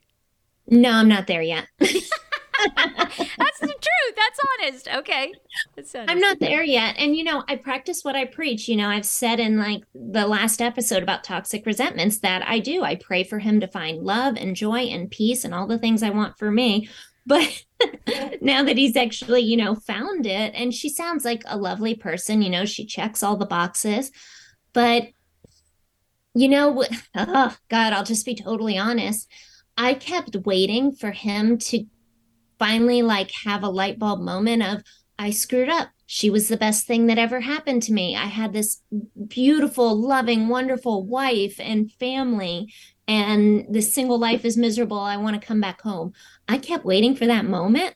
No, 0.66 0.90
I'm 0.90 1.08
not 1.08 1.26
there 1.26 1.42
yet. 1.42 1.66
That's 1.78 3.58
the 3.60 3.66
truth. 3.66 4.16
That's 4.16 4.40
honest. 4.60 4.88
Okay. 4.88 5.32
That's 5.76 5.94
honest. 5.94 6.10
I'm 6.10 6.20
not 6.20 6.38
there 6.40 6.62
yet. 6.62 6.96
And, 6.98 7.14
you 7.14 7.24
know, 7.24 7.44
I 7.48 7.56
practice 7.56 8.02
what 8.02 8.16
I 8.16 8.24
preach. 8.24 8.68
You 8.68 8.76
know, 8.76 8.88
I've 8.88 9.04
said 9.04 9.40
in 9.40 9.58
like 9.58 9.82
the 9.94 10.26
last 10.26 10.62
episode 10.62 11.02
about 11.02 11.24
toxic 11.24 11.66
resentments 11.66 12.20
that 12.20 12.42
I 12.46 12.60
do. 12.60 12.82
I 12.82 12.96
pray 12.96 13.24
for 13.24 13.38
him 13.38 13.60
to 13.60 13.68
find 13.68 14.02
love 14.02 14.36
and 14.36 14.56
joy 14.56 14.80
and 14.80 15.10
peace 15.10 15.44
and 15.44 15.54
all 15.54 15.66
the 15.66 15.78
things 15.78 16.02
I 16.02 16.10
want 16.10 16.38
for 16.38 16.50
me. 16.50 16.88
But 17.26 17.64
now 18.42 18.62
that 18.64 18.76
he's 18.76 18.96
actually, 18.96 19.40
you 19.40 19.56
know, 19.56 19.74
found 19.74 20.26
it, 20.26 20.52
and 20.54 20.74
she 20.74 20.90
sounds 20.90 21.24
like 21.24 21.42
a 21.46 21.56
lovely 21.56 21.94
person, 21.94 22.42
you 22.42 22.50
know, 22.50 22.66
she 22.66 22.84
checks 22.84 23.22
all 23.22 23.38
the 23.38 23.46
boxes. 23.46 24.10
But, 24.74 25.04
you 26.34 26.48
know, 26.48 26.84
oh, 27.14 27.56
God, 27.68 27.92
I'll 27.92 28.04
just 28.04 28.26
be 28.26 28.34
totally 28.34 28.76
honest. 28.76 29.28
I 29.76 29.94
kept 29.94 30.36
waiting 30.44 30.92
for 30.92 31.10
him 31.10 31.58
to 31.58 31.84
finally 32.58 33.02
like 33.02 33.30
have 33.44 33.62
a 33.62 33.68
light 33.68 33.98
bulb 33.98 34.20
moment 34.20 34.62
of 34.62 34.82
I 35.18 35.30
screwed 35.30 35.68
up. 35.68 35.90
She 36.06 36.28
was 36.28 36.48
the 36.48 36.56
best 36.56 36.86
thing 36.86 37.06
that 37.06 37.18
ever 37.18 37.40
happened 37.40 37.82
to 37.84 37.92
me. 37.92 38.14
I 38.14 38.26
had 38.26 38.52
this 38.52 38.82
beautiful, 39.28 39.96
loving, 39.96 40.48
wonderful 40.48 41.04
wife 41.04 41.58
and 41.58 41.90
family 41.92 42.72
and 43.06 43.66
this 43.68 43.92
single 43.92 44.18
life 44.18 44.44
is 44.44 44.56
miserable. 44.56 44.98
I 44.98 45.16
want 45.16 45.40
to 45.40 45.46
come 45.46 45.60
back 45.60 45.82
home. 45.82 46.12
I 46.48 46.58
kept 46.58 46.84
waiting 46.84 47.14
for 47.14 47.26
that 47.26 47.44
moment 47.44 47.94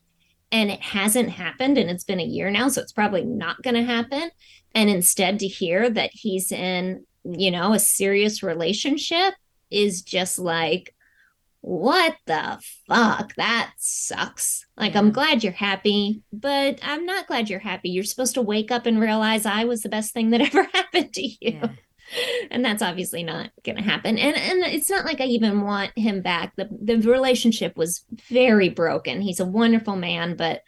and 0.50 0.70
it 0.70 0.80
hasn't 0.80 1.30
happened 1.30 1.76
and 1.76 1.90
it's 1.90 2.04
been 2.04 2.20
a 2.20 2.24
year 2.24 2.50
now 2.50 2.68
so 2.68 2.80
it's 2.80 2.92
probably 2.92 3.24
not 3.24 3.62
going 3.62 3.74
to 3.74 3.82
happen 3.82 4.30
and 4.74 4.88
instead 4.88 5.38
to 5.40 5.46
hear 5.46 5.90
that 5.90 6.10
he's 6.12 6.52
in, 6.52 7.04
you 7.28 7.50
know, 7.50 7.72
a 7.72 7.78
serious 7.78 8.42
relationship 8.42 9.34
is 9.70 10.02
just 10.02 10.38
like 10.38 10.94
what 11.60 12.16
the 12.26 12.58
fuck? 12.86 13.34
That 13.34 13.72
sucks. 13.78 14.64
Like, 14.76 14.94
I'm 14.94 15.10
glad 15.10 15.42
you're 15.42 15.52
happy, 15.52 16.22
but 16.32 16.78
I'm 16.82 17.04
not 17.04 17.26
glad 17.26 17.50
you're 17.50 17.58
happy. 17.58 17.90
You're 17.90 18.04
supposed 18.04 18.34
to 18.34 18.42
wake 18.42 18.70
up 18.70 18.86
and 18.86 19.00
realize 19.00 19.44
I 19.44 19.64
was 19.64 19.82
the 19.82 19.88
best 19.88 20.12
thing 20.12 20.30
that 20.30 20.40
ever 20.54 20.64
happened 20.72 21.12
to 21.14 21.22
you. 21.22 21.36
Yeah. 21.40 21.68
And 22.50 22.64
that's 22.64 22.80
obviously 22.80 23.22
not 23.22 23.50
going 23.64 23.76
to 23.76 23.82
happen. 23.82 24.16
And 24.16 24.34
and 24.34 24.64
it's 24.64 24.88
not 24.88 25.04
like 25.04 25.20
I 25.20 25.24
even 25.24 25.60
want 25.60 25.90
him 25.94 26.22
back. 26.22 26.54
The 26.56 26.66
the 26.70 26.96
relationship 27.00 27.76
was 27.76 28.02
very 28.30 28.70
broken. 28.70 29.20
He's 29.20 29.40
a 29.40 29.44
wonderful 29.44 29.94
man, 29.94 30.34
but 30.34 30.62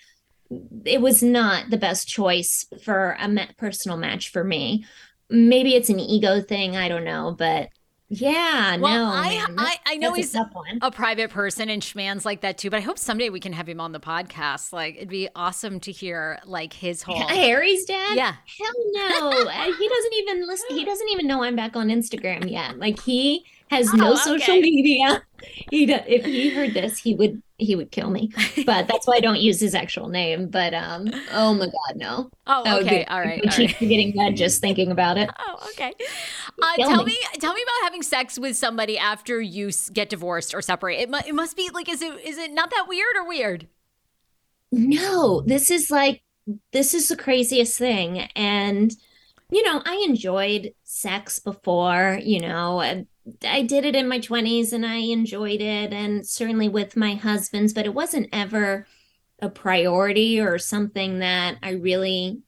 it 0.85 1.01
was 1.01 1.23
not 1.23 1.71
the 1.71 1.79
best 1.79 2.07
choice 2.07 2.67
for 2.83 3.17
a 3.19 3.49
personal 3.57 3.97
match 3.97 4.31
for 4.31 4.45
me. 4.45 4.85
Maybe 5.31 5.75
it's 5.75 5.89
an 5.89 6.01
ego 6.01 6.41
thing, 6.41 6.77
I 6.77 6.89
don't 6.89 7.05
know, 7.05 7.35
but 7.39 7.71
yeah, 8.13 8.77
well, 8.77 9.07
no. 9.07 9.13
I, 9.13 9.47
I, 9.57 9.77
I 9.87 9.97
know 9.97 10.13
he's 10.15 10.35
a, 10.35 10.51
a, 10.83 10.91
private 10.91 11.31
person 11.31 11.69
and 11.71 11.81
Schman's 11.81 12.25
like 12.25 12.41
that 12.41 12.59
too, 12.59 12.69
but 12.69 12.79
I 12.79 12.81
hope 12.81 12.99
someday 12.99 13.29
we 13.29 13.39
can 13.39 13.53
have 13.53 13.69
him 13.69 13.81
on 13.81 13.93
the 13.93 14.01
podcast. 14.01 14.73
Like 14.73 14.97
it'd 14.97 15.09
be 15.09 15.29
awesome 15.37 15.79
to 15.79 15.93
hear 15.93 16.41
like 16.45 16.73
his 16.73 17.03
whole 17.05 17.29
Harry's 17.29 17.85
dad. 17.85 18.17
Yeah, 18.17 18.35
hell 18.59 18.75
no. 18.93 19.31
Uh, 19.49 19.65
he 19.65 19.89
doesn't 19.89 20.15
even 20.15 20.45
listen. 20.45 20.67
He 20.71 20.85
doesn't 20.85 21.09
even 21.11 21.29
know 21.29 21.45
I'm 21.45 21.55
back 21.55 21.77
on 21.77 21.87
Instagram 21.87 22.51
yet. 22.51 22.81
Like 22.81 23.01
he 23.01 23.47
has 23.71 23.89
oh, 23.93 23.97
no 23.97 24.13
okay. 24.13 24.23
social 24.23 24.61
media. 24.61 25.23
He 25.71 25.91
if 25.91 26.27
he 26.27 26.51
heard 26.51 26.75
this, 26.75 26.99
he 26.99 27.15
would 27.15 27.43
he 27.57 27.75
would 27.75 27.91
kill 27.91 28.11
me. 28.11 28.31
But 28.67 28.89
that's 28.89 29.07
why 29.07 29.15
I 29.15 29.21
don't 29.21 29.41
use 29.41 29.59
his 29.59 29.75
actual 29.75 30.09
name. 30.09 30.49
But 30.49 30.75
um, 30.75 31.09
oh 31.33 31.55
my 31.55 31.65
god, 31.65 31.97
no. 31.97 32.31
Oh, 32.47 32.65
that 32.65 32.83
okay, 32.83 33.05
all 33.07 33.21
right. 33.21 33.41
All 33.43 33.59
right. 33.59 33.79
getting 33.79 34.15
mad 34.15 34.37
just 34.37 34.61
thinking 34.61 34.91
about 34.91 35.17
it. 35.17 35.31
Oh, 35.39 35.67
okay. 35.71 35.95
Uh, 36.61 36.77
tell 36.77 37.05
me. 37.05 37.13
me. 37.13 37.19
tell 37.39 37.55
me 37.55 37.63
about 37.63 37.85
having 37.85 38.03
sex 38.03 38.39
with 38.39 38.55
somebody 38.55 38.99
after 38.99 39.41
you 39.41 39.71
get 39.95 40.11
divorced 40.11 40.55
or 40.55 40.61
separate. 40.61 41.01
It, 41.01 41.09
mu- 41.09 41.27
it 41.27 41.35
must 41.35 41.57
be 41.57 41.71
like, 41.73 41.89
is 41.89 42.03
it 42.03 42.13
is 42.23 42.37
it 42.37 42.53
not 42.53 42.71
that 42.71 42.87
weird 42.87 43.17
or 43.17 43.27
weird? 43.27 43.67
No, 44.73 45.41
this 45.41 45.71
is 45.71 45.91
like 45.91 46.23
this 46.73 46.93
is 46.93 47.09
the 47.09 47.17
craziest 47.17 47.79
thing, 47.79 48.29
and 48.37 48.95
you 49.51 49.63
know, 49.63 49.83
I 49.85 50.05
enjoyed 50.09 50.73
sex 50.85 51.39
before. 51.39 52.19
You 52.23 52.41
know, 52.41 52.81
I 53.45 53.63
did 53.63 53.85
it 53.85 53.95
in 53.97 54.09
my 54.09 54.19
20s 54.19 54.73
and 54.73 54.87
I 54.87 54.97
enjoyed 54.97 55.61
it, 55.61 55.93
and 55.93 56.27
certainly 56.27 56.69
with 56.69 56.97
my 56.97 57.15
husbands, 57.15 57.73
but 57.73 57.87
it 57.87 57.95
wasn't 57.95 58.29
ever 58.33 58.87
a 59.41 59.49
priority 59.49 60.41
or 60.41 60.59
something 60.59 61.21
that 61.21 61.57
I 61.63 61.71
really 61.71 62.43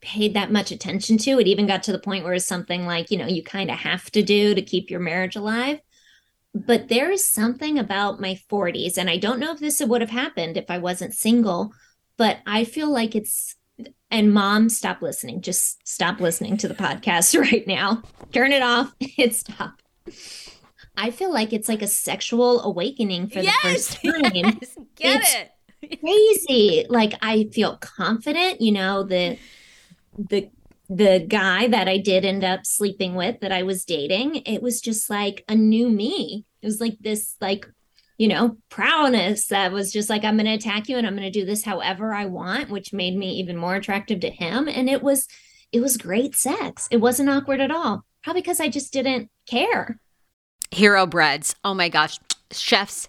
paid 0.00 0.34
that 0.34 0.52
much 0.52 0.70
attention 0.70 1.18
to. 1.18 1.40
It 1.40 1.46
even 1.46 1.66
got 1.66 1.82
to 1.84 1.92
the 1.92 1.98
point 1.98 2.24
where 2.24 2.34
it's 2.34 2.46
something 2.46 2.86
like, 2.86 3.10
you 3.10 3.18
know, 3.18 3.26
you 3.26 3.42
kind 3.42 3.70
of 3.70 3.78
have 3.78 4.10
to 4.12 4.22
do 4.22 4.54
to 4.54 4.62
keep 4.62 4.90
your 4.90 5.00
marriage 5.00 5.36
alive. 5.36 5.80
But 6.54 6.88
there 6.88 7.10
is 7.10 7.28
something 7.28 7.78
about 7.78 8.20
my 8.20 8.38
40s, 8.50 8.96
and 8.96 9.10
I 9.10 9.18
don't 9.18 9.40
know 9.40 9.52
if 9.52 9.58
this 9.58 9.82
would 9.82 10.00
have 10.00 10.10
happened 10.10 10.56
if 10.56 10.70
I 10.70 10.78
wasn't 10.78 11.12
single, 11.12 11.72
but 12.16 12.38
I 12.46 12.64
feel 12.64 12.90
like 12.90 13.14
it's 13.14 13.55
and 14.10 14.32
mom 14.32 14.68
stop 14.68 15.02
listening 15.02 15.40
just 15.40 15.86
stop 15.86 16.20
listening 16.20 16.56
to 16.56 16.68
the 16.68 16.74
podcast 16.74 17.38
right 17.40 17.66
now 17.66 18.02
turn 18.32 18.52
it 18.52 18.62
off 18.62 18.94
hit 19.00 19.34
stop 19.34 19.82
I 20.96 21.10
feel 21.10 21.32
like 21.32 21.52
it's 21.52 21.68
like 21.68 21.82
a 21.82 21.88
sexual 21.88 22.62
awakening 22.62 23.28
for 23.28 23.40
yes, 23.40 23.62
the 23.62 23.68
first 23.68 24.02
time. 24.02 24.32
Yes, 24.34 24.78
get 24.96 25.20
it's 25.20 25.36
it. 25.82 26.00
crazy. 26.00 26.86
Like 26.88 27.14
I 27.20 27.48
feel 27.52 27.76
confident, 27.76 28.60
you 28.60 28.72
know, 28.72 29.02
the 29.02 29.38
the 30.16 30.50
the 30.88 31.24
guy 31.26 31.66
that 31.68 31.88
I 31.88 31.98
did 31.98 32.24
end 32.24 32.44
up 32.44 32.64
sleeping 32.64 33.14
with 33.14 33.40
that 33.40 33.52
I 33.52 33.62
was 33.62 33.84
dating, 33.84 34.36
it 34.46 34.62
was 34.62 34.80
just 34.80 35.10
like 35.10 35.44
a 35.48 35.54
new 35.54 35.90
me. 35.90 36.46
It 36.62 36.66
was 36.66 36.80
like 36.80 36.96
this 37.00 37.36
like 37.40 37.66
you 38.18 38.28
know, 38.28 38.56
prowess 38.70 39.48
that 39.48 39.72
was 39.72 39.92
just 39.92 40.08
like, 40.08 40.24
I'm 40.24 40.36
going 40.36 40.46
to 40.46 40.54
attack 40.54 40.88
you 40.88 40.96
and 40.96 41.06
I'm 41.06 41.16
going 41.16 41.30
to 41.30 41.40
do 41.40 41.44
this 41.44 41.64
however 41.64 42.14
I 42.14 42.26
want, 42.26 42.70
which 42.70 42.92
made 42.92 43.16
me 43.16 43.32
even 43.34 43.56
more 43.56 43.74
attractive 43.74 44.20
to 44.20 44.30
him. 44.30 44.68
And 44.68 44.88
it 44.88 45.02
was, 45.02 45.28
it 45.72 45.80
was 45.80 45.96
great 45.96 46.34
sex. 46.34 46.88
It 46.90 46.98
wasn't 46.98 47.28
awkward 47.28 47.60
at 47.60 47.70
all. 47.70 48.04
Probably 48.22 48.42
because 48.42 48.60
I 48.60 48.68
just 48.68 48.92
didn't 48.92 49.30
care. 49.48 50.00
Hero 50.70 51.06
breads. 51.06 51.54
Oh 51.62 51.74
my 51.74 51.88
gosh. 51.88 52.18
Chef's 52.50 53.08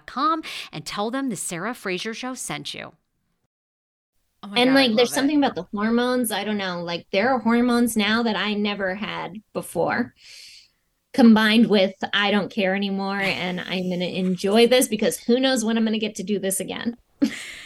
and 0.71 0.85
tell 0.85 1.11
them 1.11 1.29
the 1.29 1.35
Sarah 1.35 1.73
Fraser 1.73 2.13
Show 2.13 2.33
sent 2.33 2.73
you. 2.73 2.93
Oh 4.43 4.51
and 4.55 4.69
God, 4.69 4.75
like 4.75 4.95
there's 4.95 5.11
it. 5.11 5.15
something 5.15 5.37
about 5.37 5.53
the 5.53 5.67
hormones 5.71 6.31
i 6.31 6.43
don't 6.43 6.57
know 6.57 6.81
like 6.81 7.05
there 7.11 7.29
are 7.29 7.37
hormones 7.37 7.95
now 7.95 8.23
that 8.23 8.35
i 8.35 8.55
never 8.55 8.95
had 8.95 9.39
before 9.53 10.15
combined 11.13 11.67
with 11.67 11.93
i 12.11 12.31
don't 12.31 12.51
care 12.51 12.75
anymore 12.75 13.19
and 13.19 13.61
i'm 13.61 13.87
going 13.87 13.99
to 13.99 14.17
enjoy 14.17 14.65
this 14.65 14.87
because 14.87 15.19
who 15.19 15.39
knows 15.39 15.63
when 15.63 15.77
i'm 15.77 15.83
going 15.83 15.93
to 15.93 15.99
get 15.99 16.15
to 16.15 16.23
do 16.23 16.39
this 16.39 16.59
again 16.59 16.97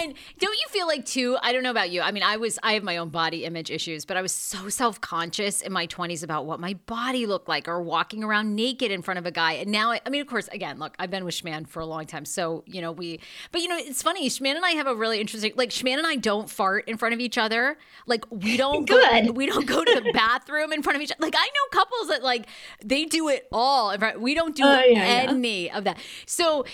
and 0.00 0.14
don't 0.38 0.58
you 0.58 0.66
feel 0.68 0.86
like 0.86 1.04
too 1.04 1.36
i 1.42 1.52
don't 1.52 1.62
know 1.62 1.70
about 1.70 1.90
you 1.90 2.00
i 2.00 2.10
mean 2.10 2.22
i 2.22 2.36
was 2.36 2.58
i 2.62 2.72
have 2.72 2.82
my 2.82 2.96
own 2.96 3.08
body 3.08 3.44
image 3.44 3.70
issues 3.70 4.04
but 4.04 4.16
i 4.16 4.22
was 4.22 4.32
so 4.32 4.68
self-conscious 4.68 5.60
in 5.60 5.72
my 5.72 5.86
20s 5.86 6.22
about 6.22 6.46
what 6.46 6.58
my 6.58 6.74
body 6.86 7.26
looked 7.26 7.48
like 7.48 7.68
or 7.68 7.82
walking 7.82 8.24
around 8.24 8.54
naked 8.54 8.90
in 8.90 9.02
front 9.02 9.18
of 9.18 9.26
a 9.26 9.30
guy 9.30 9.52
and 9.52 9.70
now 9.70 9.90
i, 9.90 10.00
I 10.04 10.10
mean 10.10 10.20
of 10.20 10.26
course 10.26 10.48
again 10.48 10.78
look 10.78 10.94
i've 10.98 11.10
been 11.10 11.24
with 11.24 11.34
schman 11.34 11.68
for 11.68 11.80
a 11.80 11.86
long 11.86 12.06
time 12.06 12.24
so 12.24 12.64
you 12.66 12.80
know 12.80 12.92
we 12.92 13.20
but 13.52 13.60
you 13.60 13.68
know 13.68 13.76
it's 13.76 14.02
funny 14.02 14.28
schman 14.28 14.56
and 14.56 14.64
i 14.64 14.70
have 14.70 14.86
a 14.86 14.94
really 14.94 15.20
interesting 15.20 15.52
like 15.56 15.70
schman 15.70 15.98
and 15.98 16.06
i 16.06 16.16
don't 16.16 16.50
fart 16.50 16.88
in 16.88 16.96
front 16.96 17.14
of 17.14 17.20
each 17.20 17.38
other 17.38 17.76
like 18.06 18.24
we 18.30 18.56
don't 18.56 18.86
Good. 18.86 19.26
Go, 19.26 19.32
we 19.32 19.46
don't 19.46 19.66
go 19.66 19.84
to 19.84 20.00
the 20.00 20.12
bathroom 20.14 20.72
in 20.72 20.82
front 20.82 20.96
of 20.96 21.02
each 21.02 21.12
other 21.12 21.20
like 21.20 21.34
i 21.36 21.46
know 21.46 21.78
couples 21.78 22.08
that 22.08 22.22
like 22.22 22.46
they 22.84 23.04
do 23.04 23.28
it 23.28 23.46
all 23.52 23.96
we 24.18 24.34
don't 24.34 24.56
do 24.56 24.62
oh, 24.64 24.80
yeah, 24.80 25.26
any 25.28 25.66
yeah. 25.66 25.78
of 25.78 25.84
that 25.84 25.98
so 26.26 26.64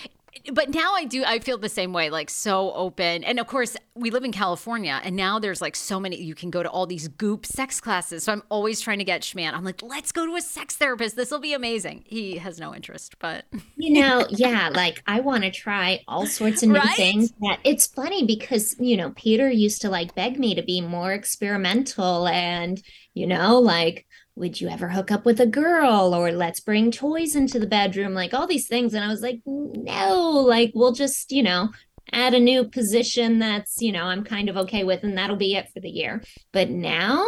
but 0.53 0.69
now 0.69 0.93
I 0.93 1.05
do. 1.05 1.23
I 1.25 1.39
feel 1.39 1.57
the 1.57 1.69
same 1.69 1.93
way, 1.93 2.09
like 2.09 2.29
so 2.29 2.71
open. 2.73 3.23
And 3.23 3.39
of 3.39 3.47
course, 3.47 3.75
we 3.95 4.11
live 4.11 4.23
in 4.23 4.31
California, 4.31 4.99
and 5.03 5.15
now 5.15 5.39
there's 5.39 5.61
like 5.61 5.75
so 5.75 5.99
many. 5.99 6.21
You 6.21 6.35
can 6.35 6.49
go 6.49 6.63
to 6.63 6.69
all 6.69 6.85
these 6.85 7.07
goop 7.07 7.45
sex 7.45 7.79
classes. 7.79 8.23
So 8.23 8.31
I'm 8.31 8.43
always 8.49 8.81
trying 8.81 8.99
to 8.99 9.03
get 9.03 9.21
Schman. 9.21 9.53
I'm 9.53 9.63
like, 9.63 9.81
let's 9.81 10.11
go 10.11 10.25
to 10.25 10.35
a 10.35 10.41
sex 10.41 10.75
therapist. 10.75 11.15
This 11.15 11.31
will 11.31 11.39
be 11.39 11.53
amazing. 11.53 12.03
He 12.05 12.37
has 12.37 12.59
no 12.59 12.73
interest, 12.73 13.15
but 13.19 13.45
you 13.77 14.01
know, 14.01 14.25
yeah, 14.29 14.69
like 14.73 15.01
I 15.07 15.19
want 15.19 15.43
to 15.43 15.51
try 15.51 16.01
all 16.07 16.25
sorts 16.25 16.63
of 16.63 16.69
new 16.69 16.75
right? 16.75 16.95
things. 16.95 17.31
That 17.41 17.59
it's 17.63 17.87
funny 17.87 18.25
because 18.25 18.75
you 18.79 18.97
know 18.97 19.11
Peter 19.15 19.49
used 19.49 19.81
to 19.81 19.89
like 19.89 20.15
beg 20.15 20.39
me 20.39 20.55
to 20.55 20.61
be 20.61 20.81
more 20.81 21.13
experimental 21.13 22.27
and 22.27 22.81
you 23.13 23.27
know 23.27 23.59
like 23.59 24.05
would 24.37 24.61
you 24.61 24.69
ever 24.69 24.89
hook 24.89 25.11
up 25.11 25.25
with 25.25 25.41
a 25.41 25.47
girl 25.47 26.13
or 26.13 26.31
let's 26.31 26.59
bring 26.59 26.91
toys 26.91 27.35
into 27.35 27.59
the 27.59 27.67
bedroom 27.67 28.13
like 28.13 28.33
all 28.33 28.47
these 28.47 28.67
things. 28.67 28.93
And 28.93 29.03
i 29.03 29.07
was 29.07 29.21
like 29.21 29.41
no 29.45 30.21
like 30.21 30.71
we'll 30.75 30.93
just 30.93 31.31
you 31.31 31.43
know 31.43 31.69
add 32.13 32.33
a 32.33 32.39
new 32.39 32.63
position 32.63 33.39
that's 33.39 33.81
you 33.81 33.91
know 33.91 34.03
i'm 34.03 34.23
kind 34.23 34.47
of 34.47 34.55
okay 34.55 34.83
with 34.83 35.03
and 35.03 35.17
that'll 35.17 35.35
be 35.35 35.55
it 35.55 35.69
for 35.73 35.79
the 35.79 35.89
year. 35.89 36.23
But 36.51 36.69
now 36.69 37.25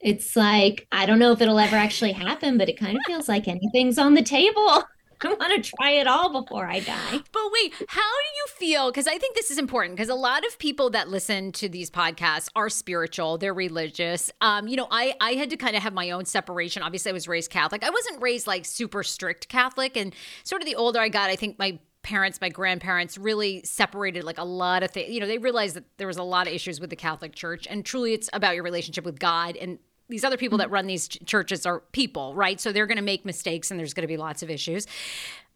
it's 0.00 0.34
like 0.34 0.86
i 0.92 1.04
don't 1.04 1.18
know 1.18 1.32
if 1.32 1.40
it'll 1.40 1.58
ever 1.58 1.76
actually 1.76 2.12
happen 2.12 2.56
but 2.56 2.70
it 2.70 2.78
kind 2.78 2.96
of 2.96 3.02
feels 3.06 3.28
like 3.28 3.46
anything's 3.46 3.98
on 3.98 4.14
the 4.14 4.22
table 4.22 4.82
I 5.24 5.34
want 5.34 5.64
to 5.64 5.72
try 5.76 5.90
it 5.90 6.06
all 6.06 6.42
before 6.42 6.66
I 6.66 6.80
die. 6.80 7.20
But 7.32 7.42
wait, 7.52 7.74
how 7.88 8.00
do 8.00 8.30
you 8.36 8.46
feel? 8.48 8.90
Because 8.90 9.06
I 9.06 9.18
think 9.18 9.36
this 9.36 9.50
is 9.50 9.58
important 9.58 9.96
because 9.96 10.08
a 10.08 10.14
lot 10.14 10.46
of 10.46 10.58
people 10.58 10.90
that 10.90 11.08
listen 11.08 11.52
to 11.52 11.68
these 11.68 11.90
podcasts 11.90 12.48
are 12.56 12.68
spiritual, 12.68 13.38
they're 13.38 13.54
religious. 13.54 14.30
Um, 14.40 14.66
you 14.68 14.76
know, 14.76 14.88
I 14.90 15.14
I 15.20 15.32
had 15.32 15.50
to 15.50 15.56
kind 15.56 15.76
of 15.76 15.82
have 15.82 15.92
my 15.92 16.10
own 16.10 16.24
separation. 16.24 16.82
Obviously, 16.82 17.10
I 17.10 17.12
was 17.12 17.28
raised 17.28 17.50
Catholic. 17.50 17.84
I 17.84 17.90
wasn't 17.90 18.22
raised 18.22 18.46
like 18.46 18.64
super 18.64 19.02
strict 19.02 19.48
Catholic, 19.48 19.96
and 19.96 20.14
sort 20.44 20.62
of 20.62 20.66
the 20.66 20.76
older 20.76 21.00
I 21.00 21.08
got, 21.08 21.30
I 21.30 21.36
think 21.36 21.58
my 21.58 21.78
parents, 22.02 22.40
my 22.40 22.48
grandparents 22.48 23.18
really 23.18 23.62
separated 23.64 24.24
like 24.24 24.38
a 24.38 24.44
lot 24.44 24.82
of 24.82 24.90
things. 24.90 25.10
You 25.10 25.20
know, 25.20 25.26
they 25.26 25.38
realized 25.38 25.76
that 25.76 25.84
there 25.98 26.06
was 26.06 26.16
a 26.16 26.22
lot 26.22 26.46
of 26.46 26.52
issues 26.54 26.80
with 26.80 26.90
the 26.90 26.96
Catholic 26.96 27.34
Church, 27.34 27.66
and 27.68 27.84
truly, 27.84 28.14
it's 28.14 28.30
about 28.32 28.54
your 28.54 28.64
relationship 28.64 29.04
with 29.04 29.18
God 29.18 29.56
and 29.56 29.78
these 30.10 30.24
other 30.24 30.36
people 30.36 30.58
that 30.58 30.70
run 30.70 30.86
these 30.86 31.08
ch- 31.08 31.24
churches 31.24 31.64
are 31.64 31.80
people, 31.92 32.34
right? 32.34 32.60
So 32.60 32.72
they're 32.72 32.86
going 32.86 32.96
to 32.96 33.02
make 33.02 33.24
mistakes 33.24 33.70
and 33.70 33.80
there's 33.80 33.94
going 33.94 34.02
to 34.02 34.08
be 34.08 34.16
lots 34.16 34.42
of 34.42 34.50
issues. 34.50 34.86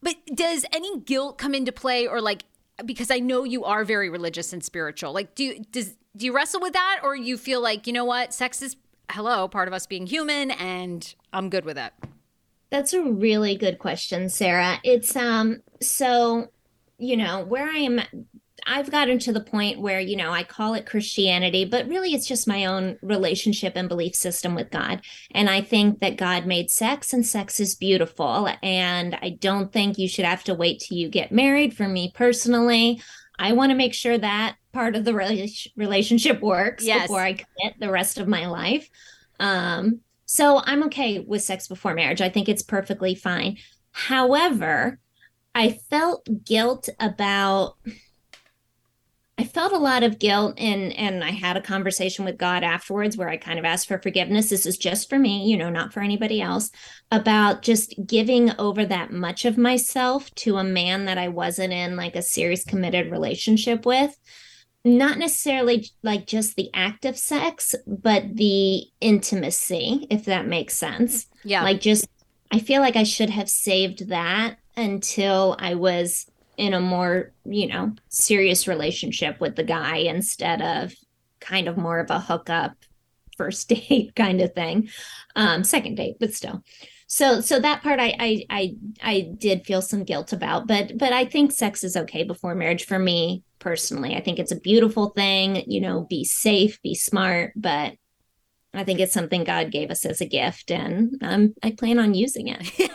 But 0.02 0.16
does 0.34 0.64
any 0.72 1.00
guilt 1.00 1.38
come 1.38 1.54
into 1.54 1.72
play 1.72 2.06
or 2.06 2.20
like 2.20 2.44
because 2.84 3.10
I 3.10 3.20
know 3.20 3.44
you 3.44 3.64
are 3.64 3.84
very 3.84 4.10
religious 4.10 4.52
and 4.52 4.64
spiritual. 4.64 5.12
Like 5.12 5.34
do 5.34 5.44
you 5.44 5.64
does 5.70 5.94
do 6.16 6.26
you 6.26 6.34
wrestle 6.34 6.60
with 6.60 6.72
that 6.72 7.00
or 7.02 7.16
you 7.16 7.36
feel 7.36 7.60
like, 7.60 7.86
you 7.86 7.92
know 7.92 8.04
what, 8.04 8.32
sex 8.32 8.62
is 8.62 8.76
hello, 9.10 9.48
part 9.48 9.68
of 9.68 9.74
us 9.74 9.86
being 9.86 10.06
human 10.06 10.50
and 10.52 11.14
I'm 11.32 11.50
good 11.50 11.64
with 11.64 11.78
it? 11.78 11.92
That's 12.70 12.92
a 12.92 13.02
really 13.02 13.56
good 13.56 13.78
question, 13.78 14.28
Sarah. 14.28 14.80
It's 14.82 15.14
um 15.16 15.62
so 15.80 16.48
you 16.98 17.16
know, 17.16 17.44
where 17.44 17.68
I 17.68 17.78
am 17.78 18.00
I've 18.66 18.90
gotten 18.90 19.18
to 19.20 19.32
the 19.32 19.40
point 19.40 19.80
where, 19.80 20.00
you 20.00 20.16
know, 20.16 20.30
I 20.30 20.42
call 20.42 20.74
it 20.74 20.86
Christianity, 20.86 21.64
but 21.64 21.88
really 21.88 22.14
it's 22.14 22.26
just 22.26 22.48
my 22.48 22.64
own 22.64 22.98
relationship 23.02 23.74
and 23.76 23.88
belief 23.88 24.14
system 24.14 24.54
with 24.54 24.70
God. 24.70 25.02
And 25.32 25.50
I 25.50 25.60
think 25.60 26.00
that 26.00 26.16
God 26.16 26.46
made 26.46 26.70
sex 26.70 27.12
and 27.12 27.26
sex 27.26 27.60
is 27.60 27.74
beautiful. 27.74 28.48
And 28.62 29.16
I 29.20 29.30
don't 29.30 29.72
think 29.72 29.98
you 29.98 30.08
should 30.08 30.24
have 30.24 30.44
to 30.44 30.54
wait 30.54 30.80
till 30.80 30.96
you 30.96 31.08
get 31.08 31.32
married. 31.32 31.76
For 31.76 31.88
me 31.88 32.12
personally, 32.14 33.02
I 33.38 33.52
want 33.52 33.70
to 33.70 33.76
make 33.76 33.94
sure 33.94 34.16
that 34.18 34.56
part 34.72 34.96
of 34.96 35.04
the 35.04 35.14
relationship 35.76 36.40
works 36.40 36.84
yes. 36.84 37.02
before 37.02 37.20
I 37.20 37.32
commit 37.32 37.78
the 37.78 37.90
rest 37.90 38.18
of 38.18 38.28
my 38.28 38.46
life. 38.46 38.88
Um, 39.40 40.00
so 40.26 40.60
I'm 40.64 40.84
okay 40.84 41.20
with 41.20 41.42
sex 41.42 41.68
before 41.68 41.94
marriage. 41.94 42.20
I 42.20 42.28
think 42.28 42.48
it's 42.48 42.62
perfectly 42.62 43.14
fine. 43.14 43.58
However, 43.92 44.98
I 45.54 45.78
felt 45.90 46.28
guilt 46.44 46.88
about 46.98 47.76
I 49.36 49.44
felt 49.44 49.72
a 49.72 49.78
lot 49.78 50.04
of 50.04 50.20
guilt 50.20 50.54
and 50.58 50.92
and 50.92 51.24
I 51.24 51.30
had 51.30 51.56
a 51.56 51.62
conversation 51.62 52.24
with 52.24 52.38
God 52.38 52.62
afterwards 52.62 53.16
where 53.16 53.28
I 53.28 53.36
kind 53.36 53.58
of 53.58 53.64
asked 53.64 53.88
for 53.88 53.98
forgiveness. 53.98 54.50
This 54.50 54.64
is 54.64 54.78
just 54.78 55.08
for 55.08 55.18
me, 55.18 55.50
you 55.50 55.56
know, 55.56 55.70
not 55.70 55.92
for 55.92 56.00
anybody 56.00 56.40
else, 56.40 56.70
about 57.10 57.62
just 57.62 57.94
giving 58.06 58.52
over 58.60 58.84
that 58.84 59.10
much 59.12 59.44
of 59.44 59.58
myself 59.58 60.32
to 60.36 60.58
a 60.58 60.64
man 60.64 61.06
that 61.06 61.18
I 61.18 61.28
wasn't 61.28 61.72
in 61.72 61.96
like 61.96 62.14
a 62.14 62.22
serious 62.22 62.64
committed 62.64 63.10
relationship 63.10 63.84
with. 63.84 64.16
Not 64.84 65.18
necessarily 65.18 65.90
like 66.02 66.26
just 66.26 66.54
the 66.54 66.70
act 66.72 67.04
of 67.04 67.16
sex, 67.16 67.74
but 67.86 68.36
the 68.36 68.84
intimacy, 69.00 70.06
if 70.10 70.26
that 70.26 70.46
makes 70.46 70.74
sense. 70.74 71.26
Yeah. 71.42 71.64
Like 71.64 71.80
just 71.80 72.06
I 72.52 72.60
feel 72.60 72.80
like 72.80 72.94
I 72.94 73.02
should 73.02 73.30
have 73.30 73.48
saved 73.48 74.10
that 74.10 74.58
until 74.76 75.56
I 75.58 75.74
was 75.74 76.26
in 76.56 76.74
a 76.74 76.80
more, 76.80 77.32
you 77.44 77.66
know, 77.66 77.92
serious 78.08 78.68
relationship 78.68 79.40
with 79.40 79.56
the 79.56 79.64
guy 79.64 79.96
instead 79.96 80.62
of 80.62 80.94
kind 81.40 81.68
of 81.68 81.76
more 81.76 81.98
of 81.98 82.10
a 82.10 82.20
hookup 82.20 82.76
first 83.36 83.68
date 83.68 84.14
kind 84.14 84.40
of 84.40 84.54
thing. 84.54 84.88
Um, 85.36 85.64
second 85.64 85.96
date, 85.96 86.16
but 86.20 86.32
still. 86.34 86.62
So 87.06 87.40
so 87.40 87.60
that 87.60 87.82
part 87.82 88.00
I 88.00 88.14
I 88.18 88.46
I 88.50 88.76
I 89.02 89.20
did 89.38 89.66
feel 89.66 89.82
some 89.82 90.04
guilt 90.04 90.32
about, 90.32 90.66
but 90.66 90.96
but 90.96 91.12
I 91.12 91.24
think 91.24 91.52
sex 91.52 91.84
is 91.84 91.96
okay 91.96 92.24
before 92.24 92.54
marriage 92.54 92.86
for 92.86 92.98
me 92.98 93.44
personally. 93.58 94.16
I 94.16 94.20
think 94.20 94.38
it's 94.38 94.52
a 94.52 94.60
beautiful 94.60 95.10
thing, 95.10 95.64
you 95.66 95.80
know, 95.80 96.06
be 96.08 96.24
safe, 96.24 96.80
be 96.82 96.94
smart, 96.94 97.52
but 97.56 97.94
I 98.72 98.84
think 98.84 99.00
it's 99.00 99.12
something 99.12 99.44
God 99.44 99.70
gave 99.70 99.90
us 99.90 100.04
as 100.04 100.20
a 100.20 100.26
gift 100.26 100.70
and 100.70 101.16
um, 101.22 101.54
I 101.62 101.70
plan 101.70 101.98
on 101.98 102.14
using 102.14 102.48
it. 102.48 102.60
I 102.80 102.88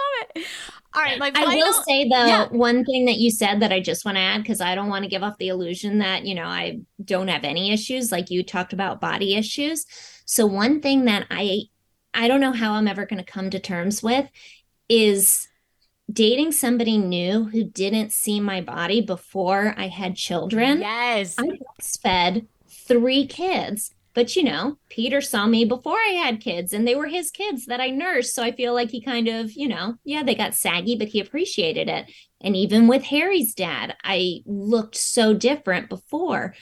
love 0.00 0.30
it. 0.34 0.46
All 0.94 1.02
right, 1.02 1.18
my 1.18 1.30
final, 1.32 1.50
I 1.50 1.54
will 1.56 1.82
say 1.82 2.08
though, 2.08 2.26
yeah. 2.26 2.48
one 2.50 2.84
thing 2.84 3.06
that 3.06 3.16
you 3.16 3.30
said 3.30 3.60
that 3.60 3.72
I 3.72 3.80
just 3.80 4.04
want 4.04 4.16
to 4.16 4.20
add 4.20 4.42
because 4.42 4.60
I 4.60 4.74
don't 4.74 4.88
want 4.88 5.02
to 5.02 5.10
give 5.10 5.22
off 5.24 5.38
the 5.38 5.48
illusion 5.48 5.98
that 5.98 6.24
you 6.24 6.34
know 6.34 6.44
I 6.44 6.80
don't 7.04 7.28
have 7.28 7.44
any 7.44 7.72
issues. 7.72 8.12
Like 8.12 8.30
you 8.30 8.42
talked 8.42 8.72
about 8.72 9.00
body 9.00 9.34
issues. 9.34 9.86
So 10.24 10.46
one 10.46 10.80
thing 10.80 11.06
that 11.06 11.26
I 11.30 11.62
I 12.12 12.28
don't 12.28 12.40
know 12.40 12.52
how 12.52 12.74
I'm 12.74 12.86
ever 12.86 13.06
going 13.06 13.22
to 13.22 13.30
come 13.30 13.50
to 13.50 13.58
terms 13.58 14.02
with 14.02 14.28
is 14.88 15.48
dating 16.12 16.52
somebody 16.52 16.98
new 16.98 17.44
who 17.44 17.64
didn't 17.64 18.12
see 18.12 18.38
my 18.38 18.60
body 18.60 19.00
before 19.00 19.74
I 19.76 19.88
had 19.88 20.14
children. 20.14 20.80
Yes, 20.80 21.34
I 21.38 21.48
breastfed 21.80 22.46
three 22.68 23.26
kids 23.26 23.93
but 24.14 24.36
you 24.36 24.44
know, 24.44 24.78
Peter 24.88 25.20
saw 25.20 25.46
me 25.46 25.64
before 25.64 25.98
I 25.98 26.20
had 26.24 26.40
kids 26.40 26.72
and 26.72 26.86
they 26.86 26.94
were 26.94 27.08
his 27.08 27.30
kids 27.30 27.66
that 27.66 27.80
I 27.80 27.90
nursed. 27.90 28.34
So 28.34 28.42
I 28.42 28.52
feel 28.52 28.72
like 28.72 28.90
he 28.90 29.00
kind 29.02 29.26
of, 29.26 29.52
you 29.52 29.68
know, 29.68 29.96
yeah, 30.04 30.22
they 30.22 30.36
got 30.36 30.54
saggy, 30.54 30.96
but 30.96 31.08
he 31.08 31.20
appreciated 31.20 31.88
it. 31.88 32.10
And 32.40 32.54
even 32.54 32.86
with 32.86 33.02
Harry's 33.04 33.54
dad, 33.54 33.96
I 34.04 34.42
looked 34.46 34.94
so 34.94 35.34
different 35.34 35.88
before. 35.88 36.54